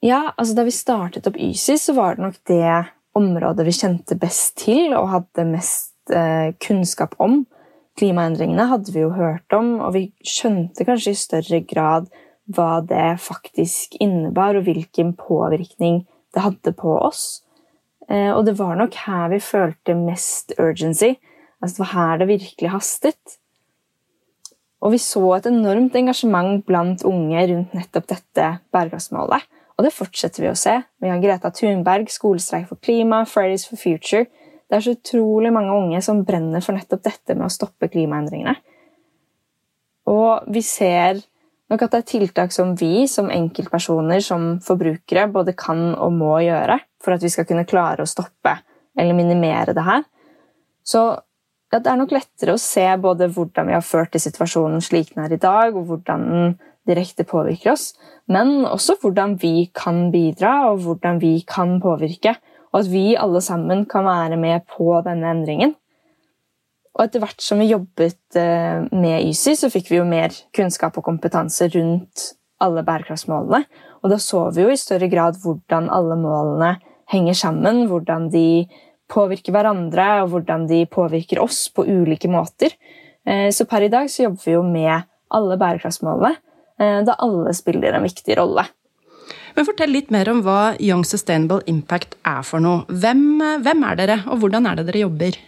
Ja, 0.00 0.32
altså 0.36 0.56
Da 0.56 0.64
vi 0.64 0.74
startet 0.74 1.28
opp 1.28 1.38
YSI, 1.38 1.76
så 1.78 1.94
var 1.94 2.16
det 2.16 2.24
nok 2.24 2.42
det 2.48 2.74
området 3.18 3.66
vi 3.66 3.78
kjente 3.78 4.16
best 4.18 4.56
til 4.64 4.94
og 4.96 5.10
hadde 5.12 5.46
mest 5.52 6.14
eh, 6.14 6.50
kunnskap 6.62 7.14
om. 7.22 7.44
Klimaendringene 8.00 8.64
hadde 8.70 8.94
vi 8.94 9.02
jo 9.02 9.10
hørt 9.12 9.52
om, 9.52 9.74
og 9.84 9.92
vi 9.92 10.06
skjønte 10.24 10.86
kanskje 10.88 11.12
i 11.12 11.20
større 11.20 11.58
grad 11.68 12.06
hva 12.48 12.80
det 12.80 13.18
faktisk 13.20 13.98
innebar, 14.00 14.56
og 14.56 14.64
hvilken 14.64 15.12
påvirkning 15.18 16.06
det 16.32 16.44
hadde 16.46 16.72
på 16.78 16.94
oss. 16.96 17.42
Eh, 18.08 18.30
og 18.32 18.46
det 18.48 18.56
var 18.56 18.78
nok 18.80 18.96
her 19.04 19.28
vi 19.34 19.42
følte 19.44 19.98
mest 19.98 20.56
urgency. 20.56 21.12
Altså 21.60 21.76
det 21.76 21.84
var 21.84 21.92
her 21.92 22.22
det 22.22 22.30
virkelig 22.30 22.72
hastet. 22.72 23.36
Og 24.80 24.94
vi 24.94 25.02
så 25.02 25.22
et 25.36 25.50
enormt 25.50 25.96
engasjement 26.00 26.64
blant 26.64 27.04
unge 27.04 27.46
rundt 27.52 27.74
nettopp 27.76 28.08
dette 28.14 28.46
bærekraftsmålet. 28.72 29.44
Og 29.76 29.84
det 29.84 29.92
fortsetter 29.92 30.46
vi 30.46 30.48
å 30.48 30.56
se. 30.56 30.78
Vi 31.00 31.12
har 31.12 31.20
Greta 31.20 31.52
Thunberg, 31.52 32.08
Skolestreik 32.12 32.66
for 32.68 32.80
klima, 32.80 33.26
Fridays 33.28 33.68
for 33.68 33.80
future. 33.80 34.24
Det 34.70 34.78
er 34.78 34.84
så 34.84 34.94
utrolig 34.94 35.50
mange 35.50 35.74
unge 35.74 36.00
som 36.04 36.22
brenner 36.26 36.62
for 36.62 36.76
nettopp 36.76 37.02
dette 37.02 37.34
med 37.34 37.48
å 37.48 37.52
stoppe 37.52 37.88
klimaendringene. 37.90 38.54
Og 40.10 40.46
vi 40.54 40.62
ser 40.62 41.18
nok 41.70 41.82
at 41.84 41.94
det 41.94 42.00
er 42.00 42.08
tiltak 42.12 42.54
som 42.54 42.76
vi 42.78 43.06
som 43.10 43.30
enkeltpersoner, 43.34 44.22
som 44.22 44.52
forbrukere, 44.62 45.26
både 45.30 45.56
kan 45.58 45.90
og 45.94 46.14
må 46.14 46.36
gjøre 46.46 46.78
for 47.02 47.14
at 47.14 47.24
vi 47.24 47.30
skal 47.32 47.46
kunne 47.48 47.66
klare 47.66 48.06
å 48.06 48.10
stoppe 48.10 48.56
eller 48.98 49.16
minimere 49.18 49.74
det 49.74 49.86
her. 49.86 50.06
Så 50.86 51.02
ja, 51.70 51.78
det 51.78 51.86
er 51.86 51.98
nok 52.00 52.14
lettere 52.14 52.54
å 52.56 52.62
se 52.62 52.86
både 52.98 53.30
hvordan 53.30 53.68
vi 53.70 53.76
har 53.76 53.86
ført 53.86 54.14
til 54.14 54.22
situasjonen 54.22 54.82
slik 54.82 55.14
den 55.14 55.24
er 55.26 55.34
i 55.34 55.42
dag, 55.42 55.76
og 55.76 55.86
hvordan 55.86 56.26
den 56.30 56.56
direkte 56.88 57.26
påvirker 57.28 57.74
oss, 57.74 57.92
men 58.30 58.64
også 58.66 58.96
hvordan 59.02 59.36
vi 59.38 59.68
kan 59.76 60.08
bidra, 60.10 60.72
og 60.72 60.82
hvordan 60.86 61.20
vi 61.22 61.36
kan 61.46 61.76
påvirke 61.82 62.34
og 62.70 62.82
at 62.82 62.90
vi 62.92 63.16
alle 63.18 63.42
sammen 63.42 63.84
kan 63.90 64.06
være 64.06 64.38
med 64.40 64.66
på 64.70 64.94
denne 65.06 65.32
endringen. 65.34 65.74
Og 66.96 67.06
etter 67.06 67.22
hvert 67.22 67.42
som 67.42 67.60
vi 67.62 67.70
jobbet 67.70 68.38
eh, 68.38 68.82
med 68.92 69.26
YSI, 69.30 69.56
så 69.58 69.70
fikk 69.72 69.90
vi 69.92 70.00
jo 70.00 70.06
mer 70.08 70.34
kunnskap 70.56 70.98
og 70.98 71.06
kompetanse 71.06 71.70
rundt 71.74 72.30
alle 72.62 72.84
bærekraftsmålene. 72.86 73.64
Og 74.02 74.12
da 74.12 74.18
så 74.20 74.46
vi 74.54 74.64
jo 74.64 74.72
i 74.72 74.80
større 74.80 75.10
grad 75.12 75.38
hvordan 75.42 75.90
alle 75.92 76.18
målene 76.20 76.74
henger 77.10 77.36
sammen, 77.38 77.84
hvordan 77.90 78.28
de 78.32 78.66
påvirker 79.10 79.54
hverandre, 79.54 80.08
og 80.22 80.34
hvordan 80.34 80.66
de 80.70 80.84
påvirker 80.90 81.40
oss 81.42 81.64
på 81.74 81.86
ulike 81.88 82.30
måter. 82.30 82.76
Så 83.26 83.66
per 83.68 83.84
i 83.84 83.90
dag 83.92 84.06
så 84.08 84.28
jobber 84.28 84.46
vi 84.46 84.54
jo 84.54 84.62
med 84.64 85.08
alle 85.34 85.58
bærekraftsmålene, 85.60 86.38
da 86.78 87.16
alle 87.20 87.52
spiller 87.58 87.98
en 87.98 88.06
viktig 88.06 88.38
rolle. 88.38 88.64
Men 89.56 89.66
Fortell 89.66 89.92
litt 89.94 90.10
mer 90.14 90.30
om 90.32 90.42
hva 90.46 90.74
Young 90.82 91.04
Sustainable 91.06 91.60
Impact 91.70 92.16
er 92.26 92.42
for 92.46 92.62
noe. 92.62 92.84
Hvem, 92.88 93.24
hvem 93.64 93.86
er 93.88 94.00
dere, 94.00 94.18
og 94.30 94.42
hvordan 94.42 94.68
er 94.70 94.78
det 94.78 94.88
dere 94.90 95.04
jobber? 95.04 95.38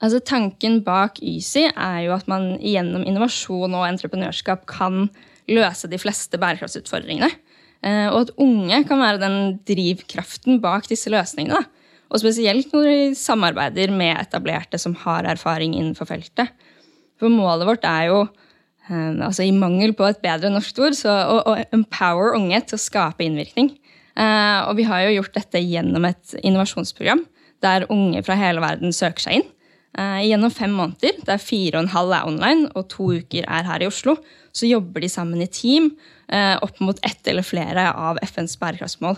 Altså, 0.00 0.22
tanken 0.24 0.78
bak 0.84 1.18
YSI 1.20 1.66
er 1.74 1.98
jo 2.06 2.14
at 2.16 2.28
man 2.30 2.54
gjennom 2.64 3.04
innovasjon 3.04 3.74
og 3.76 3.84
entreprenørskap 3.90 4.64
kan 4.70 5.10
løse 5.50 5.90
de 5.90 5.98
fleste 6.00 6.40
bærekraftsutfordringene. 6.40 7.28
Eh, 7.84 8.06
og 8.08 8.26
at 8.26 8.32
unge 8.40 8.80
kan 8.88 9.00
være 9.00 9.20
den 9.20 9.36
drivkraften 9.68 10.60
bak 10.64 10.88
disse 10.88 11.12
løsningene. 11.12 11.60
Og 12.10 12.22
spesielt 12.22 12.72
når 12.74 12.88
de 12.88 13.14
samarbeider 13.18 13.92
med 13.94 14.16
etablerte 14.18 14.80
som 14.82 14.96
har 15.04 15.28
erfaring 15.30 15.76
innenfor 15.76 16.08
feltet. 16.10 16.50
For 17.20 17.32
målet 17.32 17.68
vårt 17.68 17.84
er 17.86 18.08
jo 18.10 18.22
altså 18.88 19.44
I 19.44 19.52
mangel 19.54 19.92
på 19.94 20.06
et 20.08 20.20
bedre 20.22 20.50
norsk 20.50 20.78
ord, 20.82 20.96
så 20.98 21.12
å, 21.12 21.36
å 21.52 21.56
empower 21.74 22.34
unge 22.38 22.58
til 22.66 22.78
å 22.78 22.82
skape 22.82 23.26
innvirkning. 23.26 23.74
Uh, 24.18 24.66
og 24.68 24.74
vi 24.80 24.84
har 24.88 25.04
jo 25.06 25.14
gjort 25.20 25.36
dette 25.38 25.62
gjennom 25.62 26.04
et 26.08 26.34
innovasjonsprogram 26.42 27.22
der 27.62 27.86
unge 27.92 28.22
fra 28.26 28.34
hele 28.40 28.62
verden 28.64 28.92
søker 28.92 29.22
seg 29.22 29.40
inn. 29.40 29.46
Uh, 29.96 30.18
gjennom 30.22 30.52
fem 30.54 30.74
måneder, 30.74 31.18
der 31.26 31.42
fire 31.42 31.78
og 31.78 31.84
en 31.84 31.94
halv 31.94 32.14
er 32.16 32.28
online 32.28 32.70
og 32.74 32.88
to 32.92 33.10
uker 33.20 33.46
er 33.46 33.66
her 33.68 33.84
i 33.84 33.88
Oslo, 33.90 34.16
så 34.54 34.68
jobber 34.68 35.04
de 35.04 35.10
sammen 35.12 35.42
i 35.44 35.50
team 35.50 35.92
opp 36.30 36.76
mot 36.78 36.98
ett 37.02 37.26
eller 37.26 37.42
flere 37.42 37.88
av 37.90 38.20
FNs 38.22 38.52
bærekraftsmål. 38.60 39.16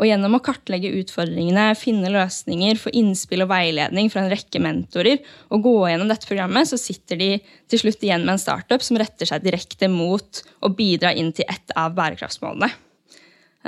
Og 0.00 0.08
gjennom 0.08 0.38
å 0.38 0.40
kartlegge 0.40 0.94
utfordringene, 0.96 1.66
finne 1.76 2.08
løsninger, 2.12 2.78
få 2.80 2.92
innspill 2.96 3.44
og 3.44 3.50
veiledning 3.52 4.08
fra 4.08 4.22
en 4.22 4.30
rekke 4.32 4.62
mentorer, 4.64 5.20
og 5.52 5.66
gå 5.66 5.74
gjennom 5.90 6.08
dette 6.08 6.28
programmet, 6.28 6.70
så 6.70 6.80
sitter 6.80 7.20
de 7.20 7.28
til 7.68 7.82
slutt 7.82 8.06
igjen 8.06 8.24
med 8.24 8.38
en 8.38 8.40
startup 8.40 8.84
som 8.84 8.96
retter 9.00 9.28
seg 9.28 9.44
direkte 9.44 9.90
mot 9.92 10.40
å 10.64 10.72
bidra 10.72 11.12
inn 11.12 11.34
til 11.36 11.44
ett 11.52 11.76
av 11.76 11.92
bærekraftsmålene. 11.98 12.70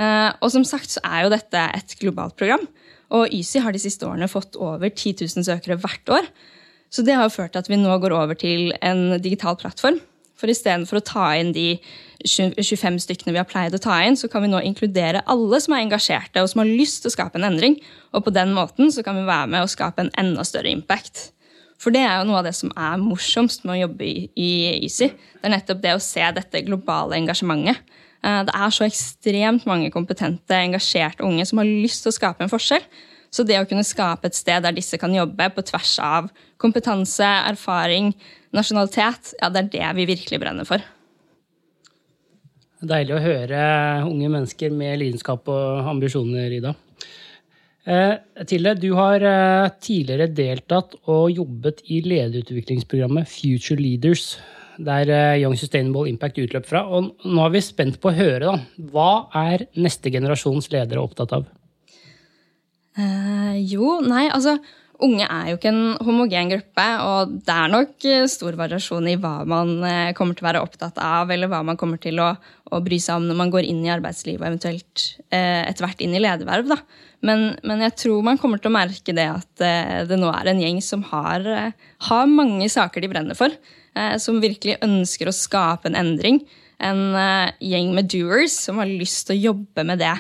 Eh, 0.01 0.31
og 0.41 0.49
som 0.55 0.65
sagt 0.65 0.95
så 0.95 1.03
er 1.05 1.27
jo 1.27 1.35
dette 1.35 1.67
et 1.77 1.97
globalt 2.01 2.39
program. 2.41 2.65
Og 3.13 3.29
YSI 3.29 3.61
har 3.61 3.77
de 3.77 3.83
siste 3.83 4.09
årene 4.09 4.31
fått 4.33 4.57
over 4.57 4.89
10 4.89 5.27
000 5.27 5.45
søkere 5.45 5.77
hvert 5.83 6.15
år. 6.17 6.31
Så 6.93 7.05
det 7.05 7.17
har 7.17 7.29
jo 7.29 7.35
ført 7.37 7.53
til 7.53 7.61
at 7.61 7.69
vi 7.69 7.81
nå 7.81 7.93
går 8.01 8.17
over 8.17 8.37
til 8.41 8.73
en 8.81 9.19
digital 9.21 9.59
plattform. 9.61 10.01
For 10.43 10.51
istedenfor 10.51 10.99
å 10.99 11.05
ta 11.07 11.27
inn 11.39 11.53
de 11.55 11.77
25 12.27 12.99
stykkene 13.05 13.35
vi 13.35 13.39
har 13.39 13.47
pleid 13.47 13.77
å 13.77 13.81
ta 13.83 14.01
inn, 14.03 14.19
så 14.19 14.27
kan 14.31 14.43
vi 14.43 14.51
nå 14.51 14.59
inkludere 14.67 15.23
alle 15.31 15.61
som 15.63 15.77
er 15.77 15.85
engasjerte 15.85 16.43
og 16.43 16.51
som 16.51 16.65
har 16.65 16.71
lyst 16.71 17.05
til 17.05 17.13
å 17.13 17.15
skape 17.15 17.39
en 17.39 17.47
endring. 17.47 17.79
Og 18.11 18.27
på 18.27 18.35
den 18.35 18.51
måten 18.57 18.91
så 18.95 19.05
kan 19.07 19.19
vi 19.19 19.29
være 19.29 19.53
med 19.55 19.63
å 19.63 19.71
skape 19.71 20.03
en 20.03 20.11
enda 20.19 20.43
større 20.47 20.73
impact. 20.75 21.29
For 21.83 21.95
det 21.95 22.03
er 22.07 22.21
jo 22.21 22.27
noe 22.29 22.41
av 22.43 22.47
det 22.47 22.55
som 22.59 22.75
er 22.75 22.99
morsomst 22.99 23.63
med 23.67 23.77
å 23.77 23.81
jobbe 23.85 24.07
i, 24.07 24.27
i 24.39 24.51
YSI. 24.87 25.09
Det 25.39 25.47
er 25.47 25.55
nettopp 25.55 25.83
det 25.83 25.95
å 25.95 26.03
se 26.03 26.27
dette 26.35 26.67
globale 26.67 27.19
engasjementet. 27.19 27.81
Eh, 28.23 28.43
det 28.47 28.55
er 28.55 28.75
så 28.75 28.87
ekstremt 28.87 29.67
mange 29.67 29.91
kompetente, 29.95 30.59
engasjerte 30.59 31.27
unge 31.27 31.47
som 31.49 31.63
har 31.63 31.71
lyst 31.71 32.05
til 32.05 32.13
å 32.13 32.19
skape 32.19 32.43
en 32.45 32.53
forskjell. 32.53 32.83
Så 33.33 33.47
det 33.49 33.57
å 33.57 33.69
kunne 33.69 33.85
skape 33.87 34.29
et 34.29 34.37
sted 34.37 34.65
der 34.65 34.75
disse 34.77 34.99
kan 35.01 35.15
jobbe 35.15 35.49
på 35.55 35.65
tvers 35.65 35.95
av 36.05 36.29
kompetanse, 36.61 37.29
erfaring, 37.49 38.13
nasjonalitet, 38.53 39.33
ja, 39.41 39.49
det 39.49 39.63
er 39.63 39.71
det 39.73 39.93
vi 39.97 40.11
virkelig 40.13 40.41
brenner 40.43 40.69
for. 40.69 40.85
Deilig 42.83 43.15
å 43.15 43.23
høre 43.23 43.59
unge 44.09 44.29
mennesker 44.29 44.73
med 44.75 44.99
lidenskap 45.01 45.47
og 45.49 45.89
ambisjoner, 45.95 46.51
Ida. 46.53 46.75
Eh, 47.83 48.15
Tille, 48.47 48.75
du 48.79 48.93
har 48.99 49.23
eh, 49.27 49.69
tidligere 49.83 50.29
deltatt 50.31 50.97
og 51.11 51.33
jobbet 51.33 51.81
i 51.91 52.03
lederutviklingsprogrammet 52.05 53.31
Future 53.31 53.81
Leaders, 53.81 54.37
der 54.83 55.11
eh, 55.11 55.41
Young 55.41 55.57
Sustainable 55.59 56.11
Impact 56.11 56.43
utløp 56.43 56.69
fra. 56.69 56.85
Og 56.91 57.15
nå 57.25 57.47
er 57.47 57.57
vi 57.57 57.65
spent 57.65 57.99
på 58.03 58.13
å 58.13 58.17
høre, 58.19 58.51
da. 58.51 58.87
Hva 58.93 59.11
er 59.47 59.67
neste 59.79 60.13
generasjons 60.15 60.71
ledere 60.75 61.03
opptatt 61.03 61.39
av? 61.39 61.49
Eh, 62.99 63.59
jo, 63.73 63.99
nei, 64.05 64.27
altså 64.29 64.59
Unge 65.03 65.27
er 65.27 65.49
jo 65.51 65.57
ikke 65.57 65.71
en 65.73 65.97
homogen 66.07 66.51
gruppe, 66.53 66.85
og 67.03 67.31
det 67.43 67.55
er 67.55 67.71
nok 67.73 68.05
eh, 68.07 68.27
stor 68.31 68.55
variasjon 68.59 69.09
i 69.11 69.17
hva 69.19 69.41
man 69.49 69.73
eh, 69.87 70.13
kommer 70.15 70.37
til 70.37 70.45
å 70.45 70.49
være 70.51 70.61
opptatt 70.63 71.01
av, 71.03 71.33
eller 71.33 71.51
hva 71.51 71.63
man 71.67 71.79
kommer 71.81 71.99
til 72.03 72.21
å, 72.23 72.29
å 72.71 72.81
bry 72.85 73.01
seg 73.03 73.19
om 73.19 73.27
når 73.27 73.39
man 73.41 73.51
går 73.51 73.67
inn 73.67 73.81
i 73.83 73.91
arbeidslivet 73.91 74.45
og 74.45 74.51
eventuelt 74.53 75.07
eh, 75.35 75.65
etter 75.67 75.87
hvert 75.87 76.05
inn 76.05 76.15
i 76.15 76.23
lederverv. 76.23 76.71
Da. 76.71 76.79
Men, 77.27 77.49
men, 77.67 77.83
jeg 77.89 77.97
tror 78.05 78.23
man 78.29 78.39
kommer 78.39 78.63
til 78.63 78.71
å 78.71 78.77
merke 78.77 79.15
det 79.17 79.27
at 79.33 79.65
eh, 79.67 80.03
det 80.07 80.21
nå 80.21 80.31
er 80.31 80.53
en 80.53 80.63
gjeng 80.63 80.79
som 80.87 81.03
har, 81.11 81.49
eh, 81.51 81.89
har 82.07 82.31
mange 82.31 82.71
saker 82.71 83.03
de 83.03 83.11
brenner 83.11 83.39
for. 83.39 83.55
Som 83.93 84.39
virkelig 84.41 84.79
ønsker 84.81 85.29
å 85.29 85.35
skape 85.37 85.91
en 85.91 85.99
endring. 86.01 86.39
En 86.81 87.13
gjeng 87.61 87.91
med 87.93 88.07
doers 88.09 88.55
som 88.65 88.79
har 88.81 88.89
lyst 88.89 89.27
til 89.29 89.37
å 89.37 89.43
jobbe 89.51 89.85
med 89.85 90.01
det, 90.01 90.15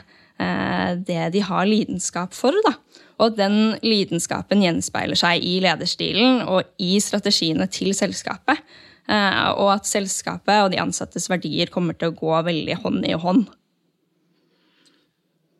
det 1.07 1.29
de 1.35 1.43
har 1.47 1.67
lidenskap 1.69 2.35
for. 2.37 2.57
da. 2.67 2.75
Og 3.23 3.37
den 3.39 3.77
lidenskapen 3.85 4.65
gjenspeiler 4.65 5.19
seg 5.19 5.45
i 5.47 5.59
lederstilen 5.63 6.43
og 6.49 6.67
i 6.83 6.97
strategiene 7.03 7.69
til 7.71 7.93
selskapet. 7.97 8.63
Eh, 9.11 9.49
og 9.59 9.73
at 9.75 9.89
selskapet 9.89 10.63
og 10.63 10.71
de 10.73 10.81
ansattes 10.83 11.29
verdier 11.31 11.71
kommer 11.73 11.97
til 11.99 12.13
å 12.13 12.17
gå 12.17 12.39
veldig 12.47 12.79
hånd 12.85 13.07
i 13.09 13.19
hånd. 13.19 13.49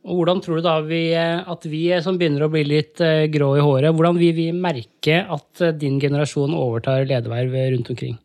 Og 0.03 0.19
hvordan 0.19 0.41
tror 0.43 0.59
du 0.59 0.65
da 0.67 0.77
vi, 0.83 1.03
at 1.15 1.67
vi 1.71 1.85
som 2.03 2.17
begynner 2.19 2.47
å 2.47 2.51
bli 2.51 2.65
litt 2.67 3.03
eh, 3.03 3.29
grå 3.31 3.53
i 3.59 3.63
håret, 3.63 3.95
hvordan 3.95 4.19
vil 4.19 4.35
vi 4.35 4.49
merke 4.55 5.21
at 5.23 5.63
eh, 5.63 5.75
din 5.79 6.01
generasjon 6.03 6.55
overtar 6.59 7.07
lederverv 7.07 7.55
rundt 7.75 7.91
omkring? 7.95 8.17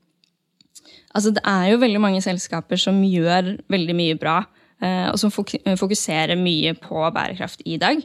Altså, 1.13 1.33
det 1.33 1.41
er 1.49 1.71
jo 1.71 1.81
veldig 1.81 2.01
mange 2.01 2.21
selskaper 2.21 2.81
som 2.81 2.97
gjør 3.05 3.55
veldig 3.73 3.97
mye 3.97 4.17
bra, 4.21 4.39
og 4.77 5.15
som 5.17 5.31
fokuserer 5.33 6.37
mye 6.37 6.75
på 6.77 7.01
bærekraft 7.15 7.63
i 7.65 7.79
dag. 7.81 8.03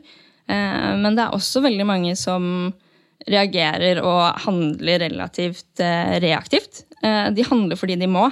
Eh, 0.50 0.94
men 0.98 1.16
det 1.16 1.24
er 1.24 1.36
også 1.36 1.62
veldig 1.64 1.86
mange 1.88 2.14
som 2.18 2.72
reagerer 3.30 4.00
og 4.02 4.40
handler 4.46 5.04
relativt 5.04 5.82
eh, 5.82 6.16
reaktivt. 6.22 6.84
Eh, 7.02 7.28
de 7.34 7.46
handler 7.46 7.78
fordi 7.78 7.98
de 8.00 8.10
må. 8.10 8.28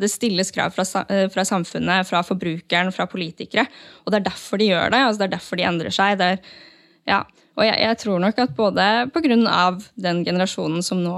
Det 0.00 0.08
stilles 0.10 0.48
krav 0.50 0.72
fra, 0.74 0.82
samfunnet, 1.46 2.06
fra 2.08 2.22
forbrukeren, 2.26 2.88
fra 2.90 3.04
politikere. 3.06 3.66
Og 4.02 4.10
det 4.10 4.18
er 4.18 4.24
derfor 4.30 4.58
de 4.58 4.70
gjør 4.72 4.88
det. 4.90 5.02
Altså 5.04 5.20
det 5.20 5.26
er 5.28 5.34
derfor 5.36 5.60
de 5.60 5.66
endrer 5.68 5.94
seg. 5.94 6.16
Det 6.18 6.30
Er, 6.32 6.40
ja. 7.06 7.20
Og 7.58 7.64
jeg, 7.66 7.74
jeg, 7.82 7.98
tror 8.04 8.20
nok 8.22 8.36
at 8.38 8.52
både 8.54 8.84
pga. 9.10 9.36
den 9.98 10.20
generasjonen 10.26 10.82
som 10.86 11.00
nå 11.02 11.14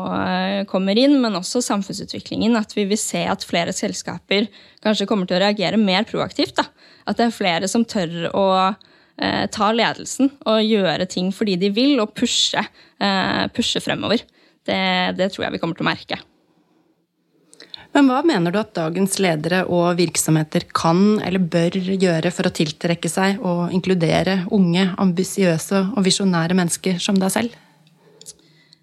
kommer 0.71 0.97
inn, 0.97 1.19
men 1.21 1.37
også 1.37 1.61
samfunnsutviklingen, 1.61 2.57
at 2.57 2.73
vi 2.73 2.87
vil 2.89 3.01
se 3.01 3.27
at 3.29 3.45
flere 3.45 3.75
selskaper 3.77 4.49
kanskje 4.81 5.07
kommer 5.11 5.29
til 5.29 5.37
å 5.37 5.43
reagere 5.45 5.77
mer 5.77 6.09
proaktivt. 6.09 6.57
Da. 6.57 6.65
At 7.05 7.21
det 7.21 7.29
er 7.29 7.37
flere 7.37 7.69
som 7.69 7.85
tør 7.85 8.31
å 8.33 8.47
eh, 9.21 9.45
ta 9.53 9.71
ledelsen 9.77 10.33
og 10.49 10.65
gjøre 10.65 11.09
ting 11.13 11.29
fordi 11.35 11.59
de 11.61 11.73
vil, 11.77 12.01
og 12.01 12.17
pushe, 12.17 12.65
eh, 12.65 13.45
pushe 13.53 13.85
fremover. 13.85 14.25
Det, 14.65 14.83
det 15.21 15.33
tror 15.35 15.47
jeg 15.47 15.59
vi 15.59 15.63
kommer 15.63 15.77
til 15.77 15.85
å 15.85 15.93
merke. 15.93 16.23
Men 17.91 18.07
hva 18.07 18.21
mener 18.23 18.55
du 18.55 18.59
at 18.61 18.75
dagens 18.77 19.17
ledere 19.19 19.65
og 19.67 19.97
virksomheter 19.99 20.69
kan 20.77 21.19
eller 21.27 21.43
bør 21.43 21.75
gjøre 21.75 22.31
for 22.35 22.47
å 22.47 22.55
tiltrekke 22.55 23.11
seg 23.11 23.41
og 23.43 23.75
inkludere 23.75 24.45
unge, 24.55 24.87
ambisiøse 25.03 25.89
og 25.97 26.07
visjonære 26.07 26.55
mennesker 26.59 27.03
som 27.03 27.19
deg 27.19 27.35
selv? 27.35 27.59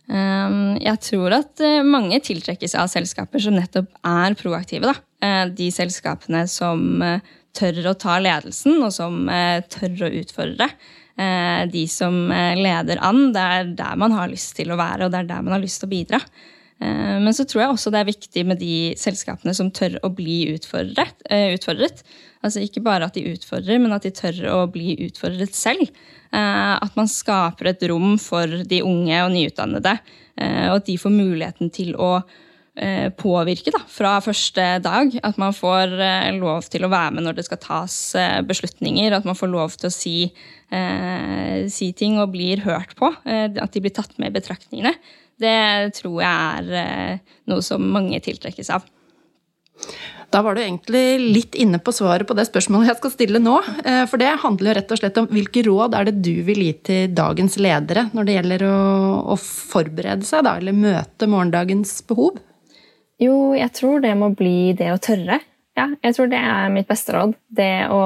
Ehm, 0.07 0.77
jeg 0.79 0.99
tror 1.03 1.35
at 1.35 1.63
eh, 1.63 1.83
mange 1.83 2.19
tiltrekkes 2.23 2.77
av 2.79 2.87
selskaper 2.91 3.43
som 3.43 3.57
nettopp 3.57 3.89
er 4.07 4.37
proaktive. 4.39 4.91
Da. 4.91 4.95
Eh, 5.23 5.43
de 5.55 5.67
selskapene 5.73 6.45
som 6.51 7.01
eh, 7.03 7.33
tør 7.57 7.91
å 7.91 7.97
ta 7.99 8.19
ledelsen, 8.21 8.77
og 8.85 8.93
som 8.93 9.25
tør 9.73 10.03
å 10.05 10.13
utfordre. 10.19 10.67
De 11.73 11.83
som 11.89 12.13
leder 12.29 12.99
an, 13.01 13.31
det 13.33 13.45
er 13.55 13.71
der 13.79 13.95
man 13.97 14.13
har 14.13 14.29
lyst 14.29 14.51
til 14.59 14.69
å 14.69 14.77
være, 14.77 15.07
og 15.07 15.09
det 15.15 15.23
er 15.23 15.29
der 15.31 15.41
man 15.41 15.55
har 15.55 15.63
lyst 15.63 15.81
til 15.81 15.89
å 15.89 15.93
bidra. 15.95 16.19
Men 16.77 17.33
så 17.33 17.41
tror 17.49 17.63
jeg 17.63 17.73
også 17.73 17.89
det 17.89 17.99
er 17.99 18.09
viktig 18.11 18.41
med 18.45 18.59
de 18.61 18.93
selskapene 19.01 19.53
som 19.57 19.71
tør 19.73 19.95
å 20.05 20.11
bli 20.13 20.51
utfordret. 20.53 21.23
utfordret. 21.25 22.03
Altså 22.45 22.61
ikke 22.61 22.83
bare 22.85 23.07
at 23.09 23.17
de 23.17 23.23
utfordrer, 23.31 23.79
men 23.81 23.95
at 23.95 24.05
de 24.05 24.11
tør 24.13 24.43
å 24.53 24.59
bli 24.69 24.93
utfordret 25.07 25.57
selv. 25.57 25.89
At 26.29 26.93
man 26.99 27.09
skaper 27.09 27.71
et 27.71 27.87
rom 27.89 28.19
for 28.21 28.61
de 28.69 28.83
unge 28.85 29.23
og 29.23 29.33
nyutdannede, 29.33 29.95
og 30.37 30.75
at 30.77 30.85
de 30.85 30.99
får 31.01 31.17
muligheten 31.17 31.73
til 31.73 31.97
å 31.97 32.19
Eh, 32.77 33.07
påvirke 33.17 33.71
da, 33.73 33.79
fra 33.89 34.19
første 34.21 34.63
dag. 34.85 35.15
At 35.25 35.39
man 35.41 35.55
får 35.55 35.95
eh, 35.97 36.27
lov 36.37 36.67
til 36.69 36.85
å 36.85 36.91
være 36.91 37.15
med 37.15 37.25
når 37.25 37.39
det 37.39 37.47
skal 37.47 37.57
tas 37.63 37.95
eh, 38.13 38.37
beslutninger. 38.45 39.15
At 39.17 39.25
man 39.25 39.37
får 39.37 39.49
lov 39.49 39.73
til 39.81 39.89
å 39.89 39.93
si, 39.93 40.17
eh, 40.69 41.65
si 41.73 41.89
ting 41.97 42.19
og 42.21 42.35
blir 42.35 42.61
hørt 42.67 42.93
på. 42.99 43.09
at 43.25 43.73
de 43.73 43.81
blir 43.81 43.95
tatt 43.95 44.13
med 44.21 44.29
i 44.29 44.37
betraktningene. 44.37 44.93
Det 45.37 45.93
tror 45.97 46.21
jeg 46.23 46.77
er 46.81 47.19
noe 47.49 47.65
som 47.65 47.83
mange 47.93 48.19
tiltrekkes 48.25 48.71
av. 48.73 48.85
Da 50.33 50.41
var 50.43 50.57
du 50.57 50.61
egentlig 50.61 51.19
litt 51.21 51.55
inne 51.55 51.79
på 51.79 51.93
svaret 51.95 52.27
på 52.27 52.35
det 52.35 52.47
spørsmålet 52.49 52.89
jeg 52.89 52.99
skal 52.99 53.13
stille 53.13 53.39
nå. 53.39 53.55
Eh, 53.87 54.03
for 54.11 54.19
det 54.19 54.33
handler 54.41 54.71
jo 54.71 54.75
rett 54.79 54.91
og 54.91 54.99
slett 54.99 55.19
om 55.21 55.29
hvilke 55.31 55.63
råd 55.63 55.95
er 55.95 56.09
det 56.09 56.17
du 56.25 56.33
vil 56.47 56.65
gi 56.65 56.73
til 56.89 57.13
dagens 57.15 57.55
ledere 57.61 58.09
når 58.11 58.27
det 58.27 58.35
gjelder 58.35 58.65
å, 58.67 58.79
å 59.31 59.37
forberede 59.39 60.27
seg, 60.27 60.43
da, 60.49 60.57
eller 60.59 60.75
møte 60.75 61.29
morgendagens 61.31 62.01
behov? 62.09 62.41
Jo, 63.23 63.55
jeg 63.57 63.71
tror 63.77 64.03
det 64.03 64.13
må 64.19 64.33
bli 64.37 64.73
det 64.77 64.91
å 64.93 64.99
tørre. 65.01 65.39
Ja, 65.77 65.87
jeg 66.03 66.17
tror 66.17 66.29
det 66.29 66.41
er 66.41 66.73
mitt 66.73 66.89
beste 66.89 67.13
råd. 67.15 67.37
Det 67.47 67.87
å 67.93 68.01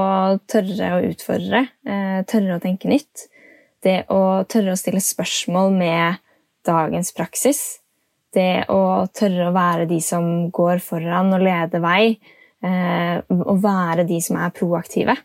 tørre 0.52 0.94
å 0.98 1.04
utfordre. 1.08 1.66
Eh, 1.88 2.20
tørre 2.30 2.60
å 2.60 2.64
tenke 2.64 2.92
nytt. 2.92 3.30
Det 3.82 4.04
å 4.14 4.44
tørre 4.52 4.76
å 4.76 4.80
stille 4.80 5.02
spørsmål 5.02 5.74
med 5.74 6.22
dagens 6.68 7.14
praksis 7.16 7.82
det 8.36 8.68
å 8.72 9.08
tørre 9.14 9.50
å 9.50 9.56
være 9.56 9.88
de 9.90 10.00
som 10.04 10.26
går 10.54 10.82
foran 10.84 11.34
og 11.36 11.44
leder 11.44 11.84
vei, 11.84 12.16
eh, 12.64 13.18
og 13.28 13.62
være 13.64 14.08
de 14.08 14.20
som 14.24 14.40
er 14.40 14.54
proaktive. 14.56 15.18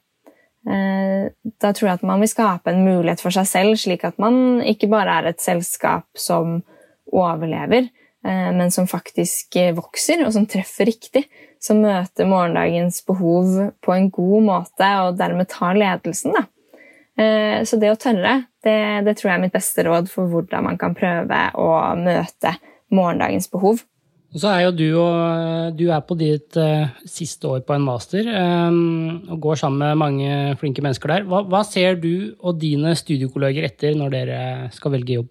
Eh, 0.67 1.29
da 1.63 1.71
tror 1.73 1.89
jeg 1.89 2.01
at 2.01 2.07
man 2.07 2.23
vil 2.23 2.33
skape 2.33 2.73
en 2.73 2.83
mulighet 2.87 3.23
for 3.23 3.35
seg 3.35 3.47
selv, 3.51 3.79
slik 3.79 4.05
at 4.05 4.19
man 4.23 4.61
ikke 4.67 4.91
bare 4.91 5.21
er 5.21 5.31
et 5.31 5.43
selskap 5.43 6.09
som 6.19 6.59
overlever, 7.15 7.87
eh, 8.27 8.51
men 8.51 8.75
som 8.75 8.91
faktisk 8.91 9.55
vokser, 9.77 10.27
og 10.27 10.35
som 10.35 10.47
treffer 10.47 10.91
riktig. 10.91 11.29
Som 11.63 11.81
møter 11.81 12.29
morgendagens 12.29 13.01
behov 13.07 13.73
på 13.83 13.95
en 13.95 14.11
god 14.11 14.43
måte, 14.45 14.89
og 15.07 15.17
dermed 15.17 15.49
tar 15.49 15.75
ledelsen. 15.75 16.35
Da. 16.37 16.45
Så 17.65 17.79
det 17.81 17.89
å 17.89 17.97
tørre, 17.97 18.35
det, 18.67 18.79
det 19.07 19.17
tror 19.17 19.31
jeg 19.31 19.39
er 19.39 19.45
mitt 19.47 19.57
beste 19.57 19.87
råd 19.87 20.11
for 20.13 20.31
hvordan 20.31 20.67
man 20.67 20.81
kan 20.81 20.97
prøve 20.99 21.43
å 21.57 21.69
møte 22.01 22.57
morgendagens 22.95 23.49
behov. 23.53 23.85
Og 24.37 24.43
så 24.43 24.51
er 24.53 24.67
jo 24.67 24.73
du, 24.77 24.87
og, 25.01 25.77
du 25.79 25.87
er 25.89 26.03
på 26.05 26.17
ditt 26.19 26.59
uh, 26.61 26.91
siste 27.09 27.49
år 27.49 27.63
på 27.65 27.73
en 27.73 27.87
master 27.87 28.27
um, 28.29 29.23
og 29.33 29.39
går 29.47 29.61
sammen 29.63 29.81
med 29.81 30.01
mange 30.03 30.57
flinke 30.61 30.85
mennesker 30.85 31.13
der. 31.15 31.25
Hva, 31.31 31.41
hva, 31.49 31.63
ser 31.65 31.97
du 32.03 32.37
og 32.43 32.59
dine 32.61 32.93
studiekolleger 32.99 33.65
etter 33.71 33.97
når 33.97 34.13
dere 34.13 34.41
skal 34.77 34.93
velge 34.93 35.17
jobb? 35.17 35.31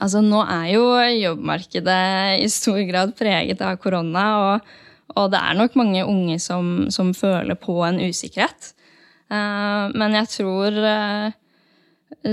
Altså, 0.00 0.22
nå 0.24 0.40
er 0.48 0.70
jo 0.72 0.86
jobbmarkedet 0.96 2.00
i 2.40 2.48
stor 2.52 2.80
grad 2.88 3.12
preget 3.18 3.60
av 3.62 3.76
korona, 3.82 4.24
og, 4.46 4.72
og 5.20 5.28
det 5.34 5.44
er 5.44 5.60
nok 5.60 5.76
mange 5.78 6.06
unge 6.08 6.40
som, 6.42 6.88
som 6.94 7.12
føler 7.16 7.58
på 7.60 7.76
en 7.84 8.00
usikkerhet. 8.00 8.72
Uh, 9.28 9.92
men 9.92 10.16
jeg 10.22 10.30
tror 10.38 10.80
uh, 10.80 11.36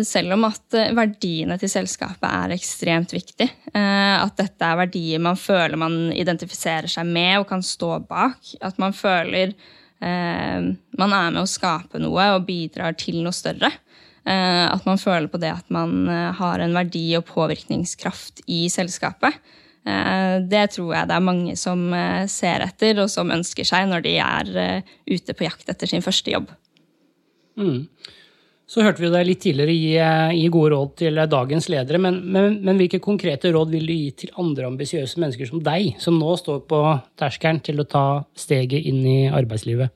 selv 0.06 0.36
om 0.36 0.46
at 0.48 0.78
eh, 0.78 0.94
verdiene 0.96 1.58
til 1.60 1.72
selskapet 1.72 2.28
er 2.28 2.56
ekstremt 2.56 3.14
viktig. 3.16 3.48
Eh, 3.74 4.16
at 4.16 4.38
dette 4.40 4.68
er 4.68 4.80
verdier 4.80 5.24
man 5.24 5.40
føler 5.40 5.80
man 5.80 5.98
identifiserer 6.16 6.92
seg 6.92 7.08
med 7.10 7.42
og 7.42 7.48
kan 7.52 7.64
stå 7.66 7.98
bak. 8.08 8.54
At 8.64 8.80
man 8.82 8.96
føler 8.96 9.52
eh, 9.52 10.60
man 11.02 11.16
er 11.18 11.34
med 11.34 11.42
å 11.44 11.50
skape 11.50 12.02
noe 12.02 12.30
og 12.38 12.46
bidrar 12.50 12.96
til 13.00 13.22
noe 13.24 13.36
større. 13.36 13.74
At 14.22 14.84
man 14.86 15.00
føler 15.02 15.26
på 15.34 15.40
det 15.42 15.50
at 15.50 15.72
man 15.74 16.06
har 16.38 16.62
en 16.62 16.76
verdi 16.78 17.08
og 17.18 17.24
påvirkningskraft 17.26 18.44
i 18.54 18.68
selskapet. 18.70 19.34
Det 19.82 20.62
tror 20.76 20.92
jeg 20.94 21.10
det 21.10 21.16
er 21.16 21.26
mange 21.26 21.56
som 21.58 21.88
ser 22.30 22.62
etter 22.62 23.02
og 23.02 23.10
som 23.10 23.34
ønsker 23.34 23.66
seg 23.66 23.90
når 23.90 24.06
de 24.06 24.14
er 24.22 24.52
ute 25.10 25.34
på 25.34 25.48
jakt 25.48 25.74
etter 25.74 25.90
sin 25.90 26.06
første 26.06 26.36
jobb. 26.36 26.54
Mm. 27.58 27.90
Så 28.72 28.86
hørte 28.86 29.04
vi 29.04 29.10
deg 29.12 29.26
litt 29.28 29.42
tidligere 29.44 29.74
gi, 29.76 29.96
eh, 30.00 30.34
gi, 30.38 30.46
gode 30.54 30.72
råd 30.72 30.92
til 31.02 31.20
eh, 31.20 31.28
dagens 31.28 31.66
ledere, 31.74 32.00
men, 32.00 32.22
men, 32.24 32.54
men, 32.64 32.78
hvilke 32.80 33.02
konkrete 33.04 33.52
råd 33.52 33.74
vil 33.74 33.90
du 33.90 33.92
gi 33.92 34.12
til 34.24 34.38
andre 34.40 34.70
ambisiøse 34.70 35.20
mennesker 35.20 35.50
som 35.50 35.64
deg, 35.66 35.98
som 36.00 36.16
nå 36.16 36.38
står 36.40 36.62
på 36.72 36.80
terskelen 37.20 37.60
til 37.66 37.84
å 37.84 37.90
ta 37.92 38.06
steget 38.32 38.88
inn 38.88 39.02
i 39.04 39.18
arbeidslivet? 39.28 39.92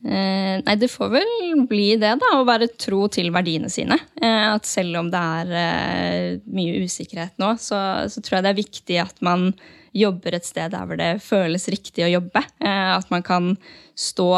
Eh, 0.00 0.54
nei, 0.64 0.76
det 0.80 0.88
får 0.88 1.10
vel 1.12 1.66
bli 1.68 1.90
det, 2.00 2.14
da. 2.22 2.30
Å 2.38 2.46
være 2.48 2.70
tro 2.80 3.02
til 3.12 3.28
verdiene 3.34 3.68
sine. 3.68 3.98
Eh, 4.16 4.46
at 4.54 4.64
selv 4.64 5.02
om 5.02 5.10
det 5.12 5.20
er 5.20 5.52
eh, 5.60 6.40
mye 6.48 6.80
usikkerhet 6.86 7.36
nå, 7.42 7.52
så, 7.60 7.82
så, 8.08 8.24
tror 8.24 8.38
jeg 8.38 8.46
det 8.46 8.54
er 8.54 8.62
viktig 8.62 8.98
at 9.04 9.20
man 9.24 9.50
jobber 9.92 10.38
et 10.38 10.48
sted 10.48 10.72
der 10.72 10.86
hvor 10.88 10.96
det 10.96 11.10
føles 11.20 11.68
riktig 11.68 12.06
å 12.06 12.12
jobbe. 12.14 12.40
Eh, 12.64 12.90
at 12.96 13.12
man 13.12 13.26
kan 13.26 13.52
stå 13.92 14.30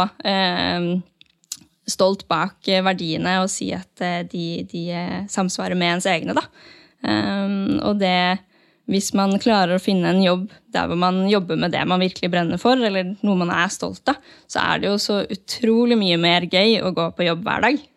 stolt 1.89 2.27
bak 2.31 2.69
eh, 2.71 2.83
verdiene 2.85 3.39
og 3.43 3.51
si 3.51 3.73
at 3.75 4.03
eh, 4.05 4.23
de, 4.29 4.63
de 4.69 4.87
eh, 4.95 5.21
samsvarer 5.31 5.79
med 5.79 5.97
ens 5.97 6.09
egne. 6.11 6.37
Da. 6.39 6.47
Um, 7.03 7.81
og 7.83 7.99
det, 7.99 8.39
hvis 8.91 9.11
man 9.19 9.35
klarer 9.43 9.77
å 9.77 9.83
finne 9.83 10.13
en 10.13 10.23
jobb 10.23 10.45
der 10.75 10.87
hvor 10.87 11.01
man 11.01 11.25
jobber 11.31 11.59
med 11.59 11.75
det 11.75 11.83
man 11.89 12.03
virkelig 12.03 12.31
brenner 12.31 12.61
for, 12.63 12.79
eller 12.79 13.17
noe 13.21 13.39
man 13.41 13.51
er 13.55 13.73
stolt 13.75 14.07
av, 14.13 14.21
så 14.47 14.63
er 14.63 14.83
det 14.83 14.93
jo 14.93 15.01
så 15.03 15.23
utrolig 15.27 15.99
mye 15.99 16.21
mer 16.23 16.47
gøy 16.47 16.79
å 16.83 16.95
gå 16.95 17.09
på 17.17 17.27
jobb 17.27 17.43
hver 17.49 17.67
dag. 17.67 17.89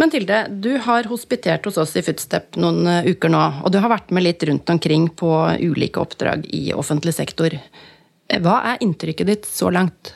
Men 0.00 0.10
Tilde, 0.10 0.38
du 0.64 0.72
har 0.82 1.06
hospitert 1.06 1.68
hos 1.68 1.76
oss 1.78 1.92
i 2.00 2.02
Footstep 2.02 2.56
noen 2.58 2.88
uker 3.06 3.30
nå, 3.30 3.42
og 3.62 3.70
du 3.70 3.76
har 3.78 3.92
vært 3.92 4.10
med 4.10 4.24
litt 4.24 4.42
rundt 4.48 4.72
omkring 4.72 5.04
på 5.14 5.30
ulike 5.60 6.00
oppdrag 6.00 6.48
i 6.48 6.72
offentlig 6.74 7.12
sektor. 7.14 7.54
Hva 8.42 8.56
er 8.72 8.82
inntrykket 8.82 9.28
ditt 9.28 9.46
så 9.46 9.68
langt? 9.70 10.14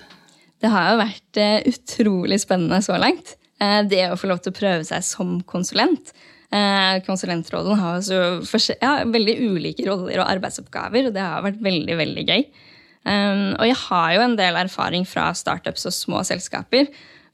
Det 0.62 0.70
har 0.72 0.92
jo 0.92 1.00
vært 1.02 1.40
eh, 1.40 1.58
utrolig 1.68 2.38
spennende 2.42 2.80
så 2.84 2.96
langt. 3.00 3.34
Eh, 3.60 3.82
det 3.88 4.06
å 4.08 4.16
få 4.18 4.30
lov 4.30 4.40
til 4.42 4.54
å 4.54 4.56
prøve 4.56 4.86
seg 4.88 5.04
som 5.04 5.36
konsulent. 5.48 6.14
Eh, 6.54 7.02
konsulentrollen 7.06 7.80
har 7.80 7.98
jo 8.00 8.22
ja, 8.80 8.94
veldig 9.04 9.36
ulike 9.50 9.84
roller 9.88 10.22
og 10.22 10.30
arbeidsoppgaver, 10.30 11.08
og 11.08 11.16
det 11.16 11.24
har 11.24 11.44
vært 11.44 11.60
veldig, 11.64 11.98
veldig 12.00 12.26
gøy. 12.30 12.48
Og 13.06 13.62
jeg 13.62 13.76
har 13.78 14.06
jo 14.16 14.22
en 14.24 14.32
del 14.34 14.56
erfaring 14.58 15.04
fra 15.06 15.28
startups 15.38 15.84
og 15.86 15.92
små 15.94 16.24
selskaper. 16.26 16.88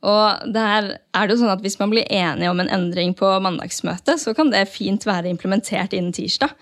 Og 0.05 0.51
der 0.53 0.91
er 1.17 1.25
det 1.25 1.33
jo 1.33 1.39
sånn 1.41 1.53
at 1.55 1.63
Hvis 1.65 1.79
man 1.81 1.89
blir 1.89 2.05
enige 2.13 2.51
om 2.53 2.61
en 2.61 2.69
endring 2.69 3.15
på 3.17 3.31
mandagsmøtet, 3.41 4.21
så 4.21 4.35
kan 4.37 4.51
det 4.53 4.67
fint 4.69 5.07
være 5.09 5.33
implementert 5.33 5.97
innen 5.97 6.13
tirsdag. 6.13 6.53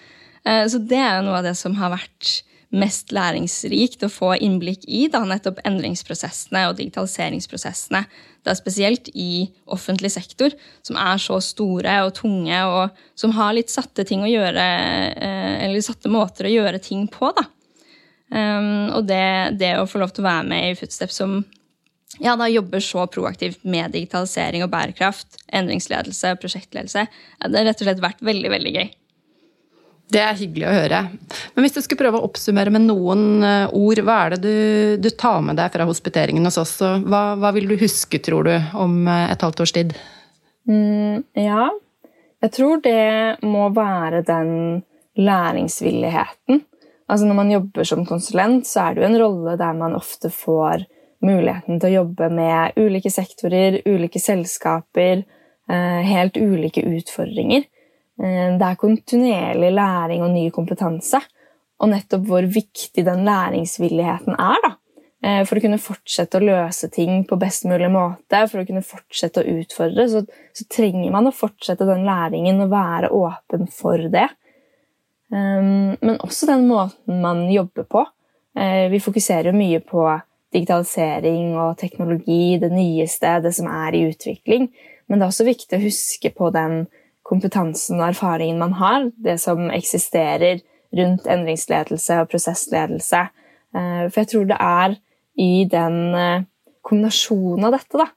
Så 0.47 0.79
det 0.87 1.01
er 1.03 1.17
jo 1.17 1.27
noe 1.27 1.41
av 1.41 1.49
det 1.49 1.57
som 1.59 1.75
har 1.81 1.91
vært 1.97 2.37
mest 2.71 3.11
læringsrikt 3.15 4.05
å 4.07 4.11
få 4.13 4.35
innblikk 4.39 4.85
i 4.87 5.07
da, 5.11 5.25
nettopp 5.27 5.59
endringsprosessene 5.67 6.69
og 6.69 6.77
digitaliseringsprosessene. 6.79 8.05
Det 8.41 8.53
er 8.53 8.59
spesielt 8.59 9.11
i 9.13 9.49
offentlig 9.75 10.13
sektor, 10.15 10.55
som 10.87 10.99
er 11.01 11.19
så 11.21 11.41
store 11.43 11.97
og 12.07 12.15
tunge, 12.21 12.61
og 12.71 13.01
som 13.19 13.35
har 13.37 13.57
litt 13.57 13.73
satte 13.73 14.07
ting 14.07 14.23
å 14.25 14.31
gjøre, 14.31 14.67
eh, 15.17 15.57
eller 15.67 15.83
satte 15.85 16.13
måter 16.13 16.47
å 16.47 16.55
gjøre 16.55 16.83
ting 16.83 17.09
på. 17.11 17.33
Da. 17.37 17.49
Um, 18.31 18.93
og 18.95 19.09
det, 19.11 19.59
det, 19.59 19.75
å 19.81 19.89
få 19.91 19.99
lov 19.99 20.15
til 20.15 20.23
å 20.23 20.29
være 20.29 20.47
med 20.47 20.69
i 20.69 20.77
Footstep 20.79 21.11
som 21.11 21.41
ja, 22.23 22.37
da 22.39 22.47
jobber 22.51 22.83
så 22.83 23.03
proaktivt 23.11 23.65
med 23.67 23.91
digitalisering 23.95 24.63
og 24.63 24.71
bærekraft, 24.71 25.41
endringsledelse, 25.51 26.37
prosjektledelse, 26.43 27.07
det 27.11 27.59
har 27.59 27.67
rett 27.67 27.83
og 27.83 27.89
slett 27.89 28.03
vært 28.03 28.23
veldig, 28.27 28.51
veldig 28.55 28.75
gøy. 28.77 28.89
Det 30.11 30.21
er 30.23 30.39
hyggelig 30.39 30.67
å 30.67 30.75
høre. 30.75 31.01
Men 31.55 31.65
hvis 31.65 31.77
du 31.77 31.81
skulle 31.85 32.01
prøve 32.01 32.19
å 32.19 32.27
oppsummere 32.27 32.73
med 32.75 32.87
noen 32.89 33.45
eh, 33.47 33.75
ord, 33.77 34.03
hva 34.07 34.17
er 34.25 34.35
det 34.35 34.41
du, 34.43 34.57
du 35.07 35.11
tar 35.15 35.39
med 35.47 35.61
deg 35.61 35.71
fra 35.75 35.87
hospiteringen 35.87 36.47
hos 36.49 36.59
oss? 36.59 36.77
Hva, 36.81 37.23
hva, 37.39 37.53
vil 37.55 37.71
du 37.71 37.77
huske, 37.79 38.19
tror 38.23 38.49
du, 38.49 38.55
om 38.75 39.05
eh, 39.07 39.29
et 39.31 39.47
halvt 39.47 39.63
års 39.63 39.75
tid? 39.77 39.95
Mm, 40.69 41.23
ja, 41.39 41.69
jeg 42.43 42.55
tror 42.57 42.83
det 42.83 43.43
må 43.47 43.69
være 43.77 44.25
den 44.27 44.53
læringsvilligheten. 45.21 46.65
Altså 47.11 47.27
Når 47.27 47.39
man 47.39 47.51
jobber 47.51 47.87
som 47.87 48.07
konsulent, 48.07 48.67
så 48.67 48.87
er 48.87 48.95
det 48.95 49.03
jo 49.03 49.11
en 49.11 49.21
rolle 49.21 49.57
der 49.59 49.77
man 49.79 49.99
ofte 49.99 50.31
får 50.31 50.87
muligheten 51.27 51.81
til 51.81 51.91
å 51.91 51.97
jobbe 52.01 52.31
med 52.33 52.79
ulike 52.81 53.11
sektorer, 53.13 53.81
ulike 53.85 54.23
selskaper, 54.23 55.25
eh, 55.69 56.01
helt 56.07 56.39
ulike 56.39 56.85
utfordringer. 56.87 57.67
Eh, 58.21 58.57
det 58.61 58.67
er 58.67 58.81
kontinuerlig 58.81 59.73
læring 59.73 60.25
og 60.25 60.33
ny 60.35 60.49
kompetanse. 60.55 61.23
Og 61.81 61.89
nettopp 61.89 62.27
hvor 62.29 62.45
viktig 62.45 63.05
den 63.07 63.25
læringsvilligheten 63.25 64.37
er. 64.37 64.61
da. 64.67 64.75
Eh, 65.23 65.43
for 65.49 65.57
å 65.57 65.65
kunne 65.65 65.81
fortsette 65.81 66.39
å 66.39 66.45
løse 66.45 66.91
ting 66.93 67.25
på 67.29 67.39
best 67.41 67.67
mulig 67.69 67.91
måte, 67.93 68.45
for 68.49 68.61
å 68.61 68.67
kunne 68.69 68.85
fortsette 68.85 69.43
å 69.43 69.57
utfordre, 69.61 70.09
så, 70.09 70.25
så 70.57 70.69
trenger 70.73 71.13
man 71.13 71.29
å 71.29 71.35
fortsette 71.35 71.89
den 71.89 72.07
læringen 72.09 72.61
og 72.65 72.73
være 72.73 73.13
åpen 73.13 73.69
for 73.73 74.09
det. 74.13 74.29
Um, 75.31 75.95
men 76.01 76.17
også 76.25 76.49
den 76.49 76.65
måten 76.67 77.21
man 77.23 77.45
jobber 77.53 77.85
på. 77.87 78.01
Vi 78.91 78.99
fokuserer 78.99 79.53
jo 79.53 79.55
mye 79.55 79.79
på 79.79 80.03
digitalisering 80.51 81.53
og 81.55 81.77
teknologi, 81.79 82.59
det 82.59 82.73
nyeste, 82.73 83.37
det 83.45 83.53
som 83.55 83.69
er 83.71 83.95
i 83.95 84.01
utvikling. 84.09 84.67
Men 85.07 85.21
det 85.21 85.27
er 85.27 85.33
også 85.33 85.47
viktig 85.47 85.79
å 85.79 85.85
huske 85.85 86.33
på 86.35 86.51
den 86.55 86.81
kompetansen 87.31 88.01
og 88.01 88.11
erfaringen 88.11 88.61
man 88.61 88.75
har, 88.81 89.09
det 89.23 89.39
som 89.43 89.71
eksisterer 89.75 90.61
rundt 90.97 91.29
endringsledelse 91.31 92.19
og 92.23 92.31
prosessledelse. 92.33 93.25
Eh, 93.77 94.05
for 94.11 94.23
jeg 94.23 94.31
tror 94.33 94.49
det 94.51 94.59
er 94.61 94.97
i 95.41 95.53
den 95.71 95.99
eh, 96.19 96.47
kombinasjonen 96.87 97.69
av 97.69 97.77
dette, 97.77 98.01
da, 98.01 98.09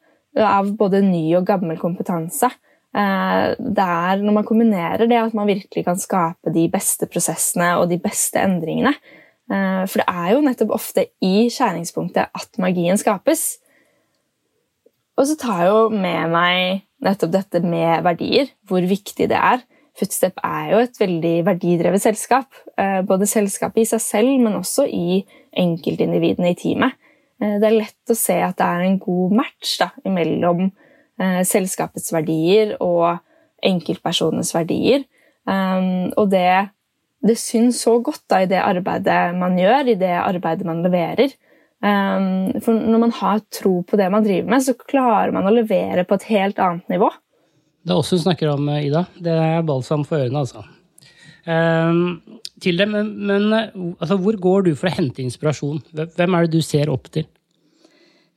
av 0.50 0.72
både 0.78 1.04
ny 1.06 1.26
og 1.38 1.46
gammel 1.48 1.78
kompetanse, 1.82 2.50
eh, 2.50 3.54
det 3.58 3.90
er 3.90 4.24
når 4.24 4.40
man 4.40 4.48
kombinerer 4.48 5.06
det, 5.06 5.20
at 5.20 5.38
man 5.38 5.50
virkelig 5.50 5.86
kan 5.86 6.00
skape 6.02 6.54
de 6.56 6.66
beste 6.74 7.10
prosessene 7.12 7.76
og 7.80 7.90
de 7.94 8.02
beste 8.02 8.42
endringene. 8.42 8.96
For 9.54 10.00
det 10.00 10.06
er 10.08 10.30
jo 10.32 10.42
nettopp 10.42 10.70
ofte 10.72 11.04
i 11.22 11.50
skjæringspunktet 11.52 12.32
at 12.32 12.60
magien 12.64 12.98
skapes. 12.98 13.60
Og 15.18 15.30
så 15.30 15.38
tar 15.40 15.62
jeg 15.62 15.70
jo 15.72 15.84
med 15.94 16.34
meg 16.34 16.84
nettopp 17.04 17.34
dette 17.36 17.62
med 17.66 18.04
verdier, 18.06 18.50
hvor 18.68 18.86
viktig 18.88 19.28
det 19.30 19.38
er. 19.38 19.64
Footstep 20.00 20.40
er 20.42 20.72
jo 20.72 20.80
et 20.82 20.98
veldig 20.98 21.34
verdidrevet 21.46 22.02
selskap. 22.02 22.50
Eh, 22.80 23.02
både 23.06 23.30
selskapet 23.30 23.84
i 23.84 23.90
seg 23.92 24.02
selv, 24.02 24.32
men 24.42 24.58
også 24.58 24.88
i 24.90 25.22
enkeltindividene 25.54 26.54
i 26.54 26.58
teamet. 26.58 26.98
Eh, 27.38 27.60
det 27.62 27.70
er 27.70 27.78
lett 27.78 28.14
å 28.14 28.18
se 28.18 28.40
at 28.42 28.58
det 28.58 28.70
er 28.70 28.88
en 28.88 28.98
god 29.02 29.38
match 29.44 29.78
da, 29.82 29.92
mellom 30.10 30.72
selskapets 31.46 32.10
verdier 32.10 32.72
og 32.82 33.20
enkeltpersonens 33.64 34.50
verdier. 34.56 35.04
Og 35.46 36.32
det 36.32 36.74
det 37.24 37.38
syns 37.40 37.80
så 37.86 37.98
godt 38.04 38.26
da, 38.32 38.42
i 38.44 38.50
det 38.52 38.60
arbeidet 38.60 39.36
man 39.40 39.56
gjør, 39.60 39.94
i 39.94 40.00
det 40.00 40.12
arbeidet 40.20 40.68
man 40.68 40.84
leverer. 40.84 41.32
Um, 41.84 42.62
for 42.64 42.78
når 42.80 43.02
man 43.02 43.12
har 43.18 43.42
tro 43.52 43.82
på 43.84 44.00
det 44.00 44.08
man 44.14 44.24
driver 44.24 44.54
med, 44.54 44.64
så 44.64 44.76
klarer 44.80 45.34
man 45.36 45.50
å 45.50 45.52
levere 45.52 46.06
på 46.08 46.16
et 46.16 46.30
helt 46.30 46.62
annet 46.64 46.88
nivå. 46.94 47.10
Det 47.84 47.92
er 47.92 48.00
oss 48.00 48.14
hun 48.16 48.24
snakker 48.24 48.54
om, 48.54 48.70
Ida. 48.78 49.04
Det 49.20 49.34
er 49.36 49.68
balsam 49.68 50.06
for 50.08 50.24
ørene, 50.24 50.46
altså. 50.46 50.64
Um, 51.44 52.40
til 52.64 52.80
det, 52.80 52.88
men, 52.88 53.10
men 53.28 53.50
altså, 53.52 54.16
hvor 54.16 54.38
går 54.40 54.70
du 54.70 54.76
for 54.80 54.88
å 54.88 54.96
hente 54.96 55.26
inspirasjon? 55.26 55.82
Hvem 55.92 56.38
er 56.38 56.46
det 56.46 56.56
du 56.56 56.64
ser 56.64 56.92
opp 56.94 57.12
til? 57.12 57.28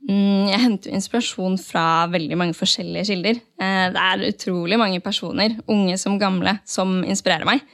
Mm, 0.07 0.47
jeg 0.53 0.63
henter 0.63 0.95
inspirasjon 0.95 1.57
fra 1.59 2.07
veldig 2.13 2.37
mange 2.39 2.55
forskjellige 2.55 3.09
kilder. 3.09 3.41
Eh, 3.59 3.87
det 3.95 4.03
er 4.03 4.29
utrolig 4.29 4.79
mange 4.79 5.01
personer, 5.03 5.57
unge 5.71 5.97
som 5.99 6.19
gamle, 6.21 6.59
som 6.67 7.01
inspirerer 7.03 7.49
meg. 7.49 7.65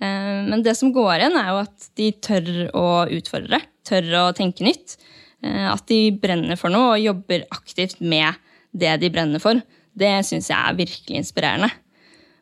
Eh, 0.00 0.38
men 0.48 0.64
det 0.64 0.72
som 0.78 0.92
går 0.94 1.18
igjen, 1.18 1.36
er 1.36 1.50
jo 1.52 1.58
at 1.66 1.90
de 2.00 2.08
tør 2.24 2.48
å 2.76 2.86
utfordre. 3.12 3.60
Tør 3.88 4.08
å 4.22 4.24
tenke 4.36 4.64
nytt. 4.64 4.96
Eh, 5.42 5.68
at 5.72 5.84
de 5.90 6.00
brenner 6.22 6.58
for 6.60 6.72
noe 6.72 6.96
og 6.96 7.04
jobber 7.04 7.46
aktivt 7.54 8.00
med 8.00 8.38
det 8.72 8.94
de 9.02 9.10
brenner 9.12 9.42
for. 9.42 9.60
Det 9.92 10.10
syns 10.26 10.50
jeg 10.50 10.58
er 10.58 10.78
virkelig 10.78 11.20
inspirerende. 11.20 11.70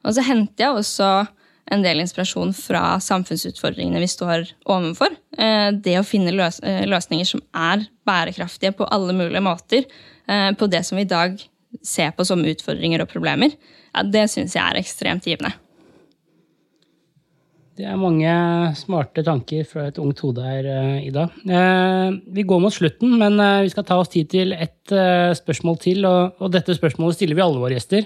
Og 0.06 0.16
så 0.16 0.24
henter 0.24 0.64
jeg 0.64 0.80
også 0.80 1.10
en 1.70 1.84
del 1.84 2.02
inspirasjon 2.02 2.52
fra 2.56 2.98
samfunnsutfordringene 3.02 4.02
vi 4.02 4.10
står 4.10 4.52
overfor. 4.70 5.14
Eh, 5.38 5.70
det 5.76 5.98
å 6.00 6.06
finne 6.06 6.34
løsninger 6.34 7.28
som 7.28 7.42
er 7.56 7.86
bærekraftige 8.08 8.74
på 8.78 8.88
alle 8.90 9.16
mulige 9.16 9.44
måter. 9.44 9.86
På 10.30 10.68
det 10.70 10.84
som 10.86 10.94
vi 10.94 11.02
i 11.02 11.10
dag 11.10 11.32
ser 11.82 12.12
på 12.14 12.22
som 12.22 12.44
utfordringer 12.46 13.02
og 13.02 13.10
problemer. 13.10 13.56
Det 14.14 14.28
syns 14.30 14.54
jeg 14.54 14.62
er 14.62 14.78
ekstremt 14.78 15.26
givende. 15.26 15.50
Det 17.80 17.86
er 17.88 17.96
mange 17.96 18.30
smarte 18.76 19.22
tanker 19.24 19.64
fra 19.64 19.86
et 19.88 19.98
ungt 20.02 20.18
hode 20.20 20.44
her, 20.44 20.66
eh, 20.68 21.06
Ida. 21.06 21.30
Eh, 21.48 22.10
vi 22.28 22.44
går 22.44 22.60
mot 22.60 22.74
slutten, 22.74 23.14
men 23.16 23.40
eh, 23.40 23.62
vi 23.64 23.70
skal 23.72 23.86
ta 23.88 23.96
oss 23.96 24.12
tid 24.12 24.28
til 24.28 24.52
ett 24.52 24.92
spørsmål 25.38 25.78
til. 25.80 26.04
Og 26.04 26.50
dette 26.52 26.76
spørsmålet 26.76 27.16
stiller 27.16 27.38
vi 27.38 27.44
alle 27.46 27.62
våre 27.62 27.78
gjester. 27.78 28.04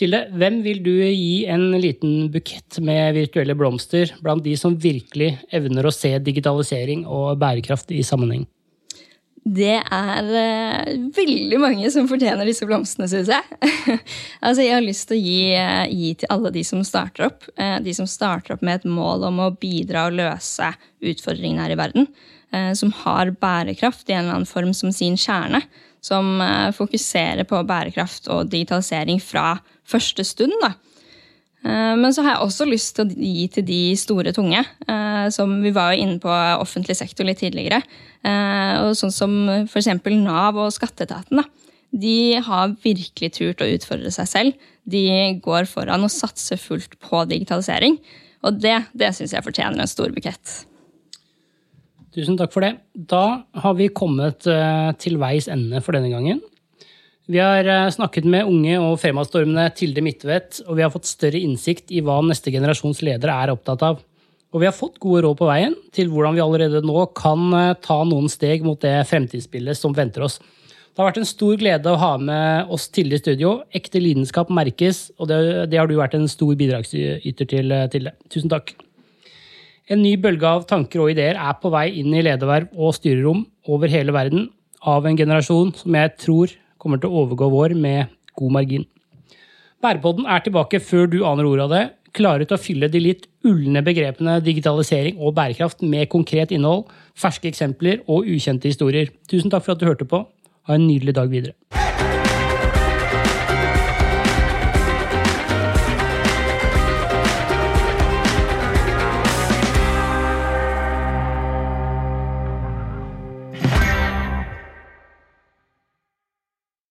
Tilde, 0.00 0.22
hvem 0.32 0.62
vil 0.64 0.80
du 0.84 0.94
gi 0.94 1.44
en 1.50 1.74
liten 1.76 2.30
bukett 2.32 2.80
med 2.80 3.18
virtuelle 3.18 3.56
blomster 3.56 4.14
blant 4.24 4.44
de 4.44 4.56
som 4.56 4.76
virkelig 4.80 5.34
evner 5.52 5.88
å 5.88 5.92
se 5.92 6.14
digitalisering 6.16 7.04
og 7.04 7.36
bærekraft 7.42 7.92
i 7.92 8.04
sammenheng? 8.04 8.46
Det 9.46 9.76
er 9.78 10.26
uh, 10.26 11.10
veldig 11.14 11.58
mange 11.62 11.90
som 11.94 12.08
fortjener 12.10 12.48
disse 12.48 12.66
blomstene, 12.66 13.06
syns 13.06 13.30
jeg. 13.30 13.58
altså, 14.46 14.64
jeg 14.64 14.74
har 14.74 14.82
lyst 14.82 15.06
til 15.06 15.20
å 15.20 15.22
gi, 15.22 15.42
uh, 15.54 15.84
gi, 15.86 16.08
til 16.18 16.32
alle 16.34 16.50
de 16.56 16.64
som 16.66 16.82
starter 16.86 17.28
opp. 17.28 17.46
Uh, 17.54 17.76
de 17.84 17.94
som 17.94 18.08
starter 18.10 18.56
opp 18.56 18.64
med 18.66 18.80
et 18.80 18.88
mål 18.90 19.28
om 19.28 19.38
å 19.44 19.52
bidra 19.54 20.08
og 20.08 20.18
løse 20.18 20.72
utfordringene 20.98 21.62
her 21.62 21.76
i 21.76 21.82
verden. 21.82 22.10
som 22.78 22.92
har 23.02 23.30
bærekraft 23.42 24.08
i 24.08 24.14
en 24.14 24.20
eller 24.22 24.36
annen 24.36 24.48
form 24.48 24.70
som 24.74 24.92
sin 24.94 25.16
kjerne. 25.18 25.60
Som 26.00 26.38
fokuserer 26.72 27.44
på 27.44 27.58
bærekraft 27.66 28.28
og 28.32 28.48
digitalisering 28.52 29.18
fra 29.20 29.58
første 29.84 30.24
stund. 30.24 30.54
da. 30.62 30.70
Men 31.66 32.12
så 32.14 32.22
har 32.22 32.36
jeg 32.36 32.44
også 32.44 32.66
lyst 32.68 32.92
til 32.94 33.08
å 33.08 33.14
gi 33.26 33.46
til 33.50 33.64
de 33.66 33.80
store 33.98 34.30
tunge. 34.36 34.60
Som 35.34 35.56
vi 35.64 35.72
var 35.74 35.96
inne 35.98 36.20
på 36.22 36.30
offentlig 36.30 36.94
sektor 36.94 37.26
litt 37.26 37.40
tidligere. 37.42 37.80
Eh, 38.26 38.74
og 38.82 38.96
sånn 38.98 39.14
som 39.14 39.34
f.eks. 39.66 39.90
Nav 40.22 40.58
og 40.58 40.72
skatteetaten. 40.74 41.42
De 41.96 42.38
har 42.42 42.74
virkelig 42.82 43.32
turt 43.36 43.62
å 43.62 43.68
utfordre 43.70 44.12
seg 44.14 44.30
selv. 44.30 44.70
De 44.86 45.04
går 45.42 45.68
foran 45.70 46.06
og 46.06 46.12
satser 46.12 46.60
fullt 46.60 46.98
på 47.02 47.24
digitalisering. 47.30 47.98
Og 48.46 48.58
det, 48.62 48.78
det 48.98 49.12
syns 49.16 49.34
jeg 49.34 49.46
fortjener 49.46 49.82
en 49.82 49.90
stor 49.90 50.12
bukett. 50.14 50.56
Tusen 52.16 52.38
takk 52.38 52.52
for 52.54 52.64
det. 52.64 52.76
Da 52.94 53.42
har 53.62 53.78
vi 53.78 53.90
kommet 53.92 54.46
eh, 54.48 54.90
til 55.00 55.18
veis 55.20 55.50
ende 55.52 55.82
for 55.84 55.96
denne 55.96 56.12
gangen. 56.12 56.42
Vi 57.26 57.38
har 57.42 57.66
eh, 57.66 57.88
snakket 57.90 58.26
med 58.30 58.46
unge 58.46 58.76
og 58.78 59.00
fremadstormende 59.02 59.66
Tilde 59.74 60.02
Midtvedt, 60.04 60.60
og 60.68 60.76
vi 60.78 60.84
har 60.84 60.92
fått 60.94 61.08
større 61.10 61.40
innsikt 61.42 61.90
i 61.90 62.02
hva 62.04 62.20
neste 62.22 62.52
generasjons 62.54 63.00
ledere 63.02 63.34
er 63.34 63.50
opptatt 63.50 63.82
av. 63.82 64.02
Og 64.54 64.62
vi 64.62 64.68
har 64.68 64.74
fått 64.76 65.00
gode 65.02 65.24
råd 65.24 65.38
på 65.40 65.48
veien 65.48 65.72
til 65.94 66.12
hvordan 66.12 66.36
vi 66.36 66.44
allerede 66.44 66.84
nå 66.86 67.08
kan 67.18 67.48
eh, 67.50 67.72
ta 67.82 67.98
noen 68.06 68.30
steg 68.30 68.62
mot 68.62 68.78
det 68.78 68.94
fremtidsbildet 69.10 69.74
som 69.74 69.96
venter 69.96 70.22
oss. 70.22 70.38
Det 70.38 71.02
har 71.02 71.10
vært 71.10 71.18
en 71.24 71.28
stor 71.28 71.58
glede 71.60 71.90
å 71.90 71.98
ha 71.98 72.12
med 72.16 72.70
oss 72.72 72.86
Tilde 72.94 73.18
i 73.18 73.20
studio. 73.20 73.56
Ekte 73.74 74.00
lidenskap 74.00 74.52
merkes, 74.54 75.08
og 75.18 75.26
det, 75.32 75.40
det 75.72 75.80
har 75.80 75.90
du 75.90 75.96
vært 75.98 76.14
en 76.14 76.28
stor 76.30 76.54
bidragsyter 76.56 77.48
til, 77.50 77.74
eh, 77.74 77.88
Tilde. 77.90 78.12
Tusen 78.30 78.52
takk. 78.52 78.70
En 79.90 79.98
ny 80.02 80.14
bølge 80.22 80.46
av 80.46 80.62
tanker 80.70 81.02
og 81.02 81.10
ideer 81.16 81.34
er 81.34 81.58
på 81.58 81.74
vei 81.74 81.88
inn 81.98 82.14
i 82.14 82.22
lederverv 82.22 82.70
og 82.78 82.94
styrerom 82.94 83.42
over 83.66 83.90
hele 83.90 84.14
verden 84.14 84.46
av 84.86 85.10
en 85.10 85.18
generasjon 85.18 85.74
som 85.74 85.98
jeg 85.98 86.14
tror 86.22 86.54
kommer 86.86 87.02
til 87.02 87.10
å 87.10 87.26
overgå 87.26 87.50
vår 87.52 87.76
med 87.76 88.14
god 88.38 88.56
margin. 88.60 88.88
Bærepodden 89.84 90.26
er 90.30 90.42
tilbake 90.42 90.80
før 90.80 91.10
du 91.10 91.20
aner 91.28 91.46
ordet 91.46 91.66
av 91.66 91.74
det 91.74 91.84
klare 92.16 92.46
til 92.46 92.56
å 92.56 92.62
fylle 92.62 92.90
de 92.92 93.02
litt 93.02 93.26
ulne 93.46 93.82
begrepene 93.84 94.38
digitalisering 94.44 95.20
og 95.20 95.34
bærekraft 95.36 95.84
med 95.84 96.08
konkret 96.12 96.54
innhold, 96.54 96.86
ferske 97.18 97.50
eksempler 97.50 98.02
og 98.06 98.28
ukjente 98.30 98.70
historier. 98.72 99.12
Tusen 99.30 99.52
takk 99.52 99.66
for 99.66 99.76
at 99.76 99.82
du 99.82 99.90
hørte 99.90 100.08
på. 100.08 100.24
Ha 100.66 100.78
en 100.78 100.88
nydelig 100.88 101.18
dag 101.18 101.30
videre. 101.30 101.85